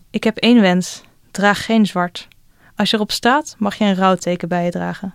[0.10, 1.04] Ik heb één wens.
[1.32, 2.28] Draag geen zwart.
[2.76, 5.12] Als je erop staat, mag je een rouwteken bij je dragen.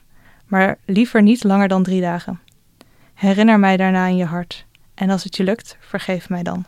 [0.47, 2.41] Maar liever niet langer dan drie dagen.
[3.14, 4.66] Herinner mij daarna in je hart.
[4.95, 6.64] En als het je lukt, vergeef mij dan.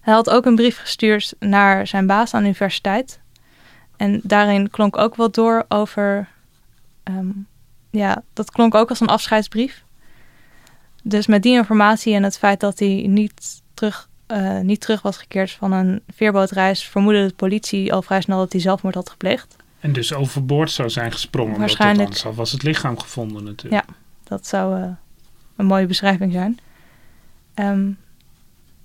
[0.00, 3.20] Hij had ook een brief gestuurd naar zijn baas aan de universiteit.
[3.96, 6.28] En daarin klonk ook wat door over
[7.08, 7.46] um,
[7.90, 9.84] ja, dat klonk ook als een afscheidsbrief.
[11.02, 15.16] Dus met die informatie en het feit dat hij niet terug, uh, niet terug was
[15.16, 19.56] gekeerd van een veerbootreis, vermoedde de politie al vrij snel dat hij zelfmoord had gepleegd.
[19.80, 21.58] En dus overboord zou zijn gesprongen.
[21.58, 22.08] Waarschijnlijk.
[22.08, 23.84] Anders was het lichaam gevonden natuurlijk.
[23.86, 23.94] Ja,
[24.24, 24.88] Dat zou uh,
[25.56, 26.58] een mooie beschrijving zijn.
[27.54, 27.98] Um,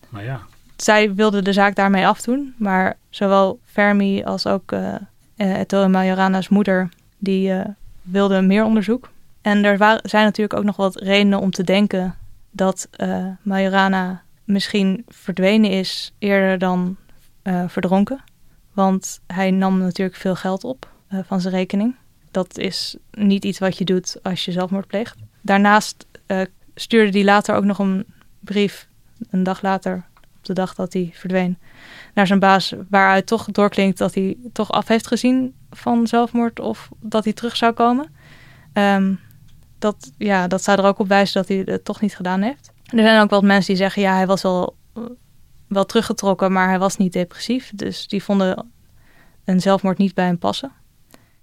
[0.09, 0.41] maar ja.
[0.75, 4.95] Zij wilde de zaak daarmee afdoen, maar zowel Fermi als ook uh,
[5.35, 7.51] Ettore Majorana's moeder, die
[8.03, 9.09] wilden meer onderzoek.
[9.41, 12.15] En er waren, zijn natuurlijk ook nog wat redenen om te denken
[12.51, 16.95] dat uh, Majorana misschien verdwenen is eerder dan
[17.43, 18.23] uh, verdronken.
[18.73, 21.95] Want hij nam natuurlijk veel geld op uh, van zijn rekening.
[22.31, 25.15] Dat is niet iets wat je doet als je zelfmoord pleegt.
[25.41, 26.05] Daarnaast
[26.75, 28.05] stuurde hij later ook nog een
[28.39, 28.87] brief,
[29.29, 30.05] een dag later,
[30.37, 31.57] op de dag dat hij verdween,
[32.13, 36.89] naar zijn baas, waaruit toch doorklinkt dat hij toch af heeft gezien van zelfmoord of
[36.99, 38.15] dat hij terug zou komen.
[38.73, 39.19] Um,
[39.79, 42.71] dat, ja, dat zou er ook op wijzen dat hij het toch niet gedaan heeft.
[42.85, 44.75] Er zijn ook wel mensen die zeggen, ja, hij was wel,
[45.67, 47.71] wel teruggetrokken, maar hij was niet depressief.
[47.75, 48.71] Dus die vonden
[49.45, 50.71] een zelfmoord niet bij hem passen.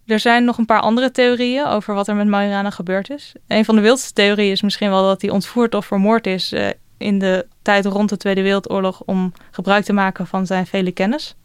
[0.06, 3.32] Er zijn nog een paar andere theorieën over wat er met Majorana gebeurd is.
[3.46, 6.68] Een van de wildste theorieën is misschien wel dat hij ontvoerd of vermoord is uh,
[6.96, 11.36] in de tijd rond de Tweede Wereldoorlog om gebruik te maken van zijn vele kennis.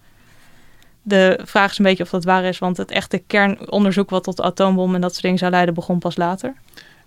[1.08, 4.38] De vraag is een beetje of dat waar is, want het echte kernonderzoek wat tot
[4.38, 6.54] de atoombom en dat soort dingen zou leiden begon pas later.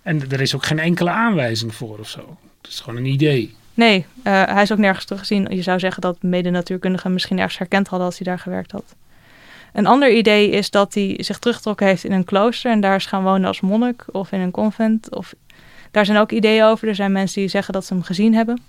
[0.01, 2.37] En er is ook geen enkele aanwijzing voor of zo.
[2.61, 3.55] Het is gewoon een idee.
[3.73, 5.47] Nee, uh, hij is ook nergens teruggezien.
[5.55, 8.95] Je zou zeggen dat mede-natuurkundigen misschien ergens herkend hadden als hij daar gewerkt had.
[9.73, 13.05] Een ander idee is dat hij zich teruggetrokken heeft in een klooster en daar is
[13.05, 15.15] gaan wonen als monnik of in een convent.
[15.15, 15.33] Of...
[15.91, 16.87] Daar zijn ook ideeën over.
[16.87, 18.61] Er zijn mensen die zeggen dat ze hem gezien hebben.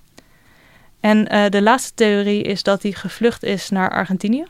[1.01, 4.45] En uh, de laatste theorie is dat hij gevlucht is naar Argentinië.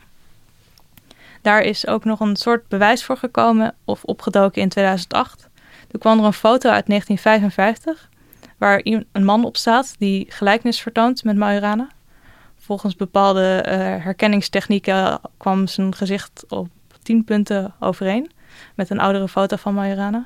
[1.41, 5.49] Daar is ook nog een soort bewijs voor gekomen of opgedoken in 2008.
[5.91, 8.09] Er kwam er een foto uit 1955
[8.57, 11.89] waar een man op staat die gelijkenis vertoont met Majorana.
[12.57, 13.73] Volgens bepaalde uh,
[14.03, 16.67] herkenningstechnieken kwam zijn gezicht op
[17.03, 18.31] tien punten overeen
[18.75, 20.25] met een oudere foto van Majorana.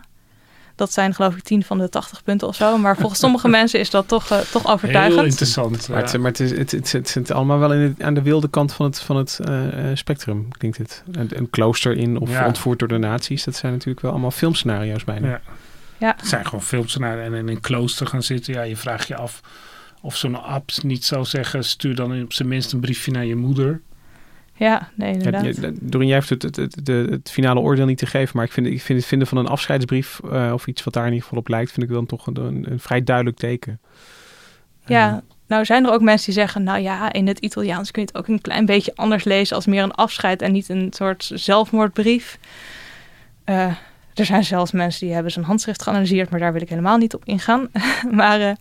[0.75, 2.77] Dat zijn geloof ik 10 van de 80 punten of zo.
[2.77, 5.15] Maar volgens sommige mensen is dat toch, uh, toch overtuigend.
[5.15, 5.89] Heel interessant.
[5.89, 8.21] Maar, het, maar het, is, het, het, het, zit allemaal wel in het, aan de
[8.21, 11.03] wilde kant van het, van het uh, spectrum, klinkt het.
[11.11, 12.45] Een, een klooster in of ja.
[12.45, 13.43] ontvoerd door de nazi's.
[13.43, 15.27] Dat zijn natuurlijk wel allemaal filmscenario's bijna.
[15.27, 15.41] Ja.
[15.97, 16.13] Ja.
[16.17, 17.25] Het zijn gewoon filmscenario's.
[17.25, 18.53] En in een klooster gaan zitten.
[18.53, 19.41] Ja, je vraagt je af
[20.01, 21.63] of zo'n abt niet zou zeggen...
[21.63, 23.81] stuur dan op zijn minst een briefje naar je moeder.
[24.57, 25.55] Ja, nee, inderdaad.
[25.55, 28.51] Ja, Doreen, jij heeft het, het, het, het, finale oordeel niet te geven, maar ik
[28.51, 31.23] vind, ik vind het vinden van een afscheidsbrief uh, of iets wat daar in ieder
[31.23, 33.79] geval op lijkt, vind ik dan toch een, een, een vrij duidelijk teken.
[34.85, 38.01] Ja, uh, nou zijn er ook mensen die zeggen, nou ja, in het Italiaans kun
[38.01, 40.93] je het ook een klein beetje anders lezen als meer een afscheid en niet een
[40.93, 42.39] soort zelfmoordbrief.
[43.45, 43.65] Uh,
[44.13, 47.13] er zijn zelfs mensen die hebben zijn handschrift geanalyseerd, maar daar wil ik helemaal niet
[47.13, 47.67] op ingaan.
[48.11, 48.55] maar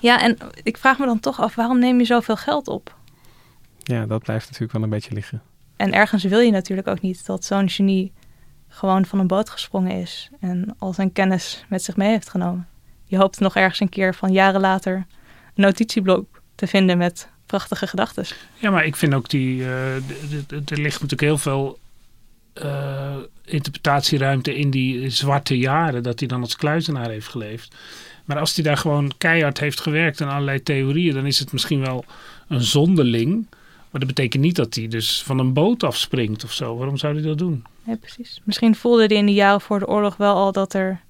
[0.00, 2.98] ja, en ik vraag me dan toch af, waarom neem je zoveel geld op?
[3.90, 5.42] Ja, dat blijft natuurlijk wel een beetje liggen.
[5.76, 8.12] En ergens wil je natuurlijk ook niet dat zo'n genie
[8.68, 12.68] gewoon van een boot gesprongen is en al zijn kennis met zich mee heeft genomen.
[13.04, 14.94] Je hoopt nog ergens een keer van jaren later
[15.54, 18.24] een notitieblok te vinden met prachtige gedachten.
[18.54, 19.58] Ja, maar ik vind ook die.
[19.60, 21.78] Uh, er ligt natuurlijk heel veel
[22.62, 27.74] uh, interpretatieruimte in die zwarte jaren dat hij dan als kluizenaar heeft geleefd.
[28.24, 31.80] Maar als hij daar gewoon keihard heeft gewerkt aan allerlei theorieën, dan is het misschien
[31.80, 32.04] wel
[32.48, 33.46] een zonderling.
[33.90, 36.76] Maar dat betekent niet dat hij dus van een boot afspringt of zo.
[36.76, 37.64] Waarom zou hij dat doen?
[37.84, 38.40] Ja, precies.
[38.44, 41.00] Misschien voelde hij in de jaren voor de oorlog wel al dat er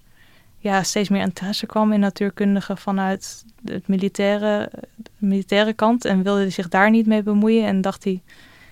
[0.59, 6.05] ja, steeds meer interesse kwam in natuurkundigen vanuit het militaire, de militaire kant.
[6.05, 7.67] En wilde hij zich daar niet mee bemoeien.
[7.67, 8.23] En dacht hij,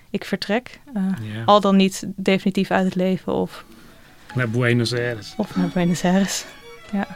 [0.09, 0.79] ik vertrek.
[0.97, 1.03] Uh,
[1.33, 1.43] ja.
[1.45, 3.65] Al dan niet definitief uit het leven of...
[4.35, 5.33] Naar Buenos Aires.
[5.37, 6.45] Of naar Buenos Aires,
[6.91, 7.07] ja.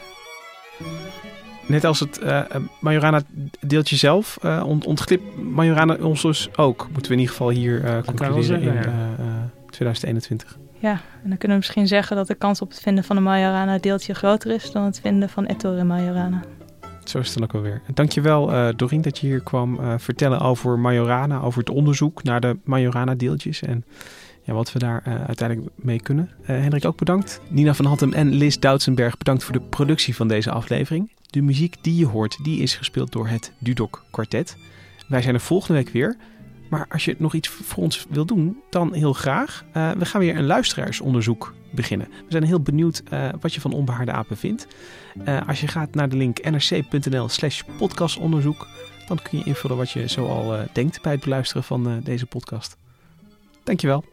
[1.68, 2.44] Net als het uh,
[2.84, 3.22] Majorana
[3.60, 6.88] deeltje zelf, uh, ont ontglipt Majorana ons dus ook.
[6.92, 9.50] Moeten we in ieder geval hier uh, concluderen zeggen, in ja.
[9.70, 10.58] 2021.
[10.80, 13.24] Ja, en dan kunnen we misschien zeggen dat de kans op het vinden van een
[13.24, 16.42] Majorana deeltje groter is dan het vinden van Ettore Majorana.
[17.04, 17.82] Zo is het dan ook alweer.
[17.88, 22.24] En dankjewel uh, Dorien dat je hier kwam uh, vertellen over Majorana, over het onderzoek
[22.24, 23.86] naar de Majorana deeltjes en
[24.42, 26.30] ja, wat we daar uh, uiteindelijk mee kunnen.
[26.42, 27.42] Hendrik ook bedankt.
[27.50, 31.12] Nina van Hattem en Liz Doutsenberg bedankt voor de productie van deze aflevering.
[31.34, 34.58] De muziek die je hoort, die is gespeeld door het Dudok Quartet.
[35.08, 36.18] Wij zijn er volgende week weer.
[36.70, 39.64] Maar als je nog iets voor ons wil doen, dan heel graag.
[39.78, 42.08] Uh, we gaan weer een luisteraarsonderzoek beginnen.
[42.08, 44.68] We zijn heel benieuwd uh, wat je van onbehaarde apen vindt.
[45.28, 48.68] Uh, als je gaat naar de link nrc.nl slash podcastonderzoek,
[49.08, 52.78] dan kun je invullen wat je zoal denkt bij het beluisteren van deze podcast.
[53.64, 54.13] Dankjewel.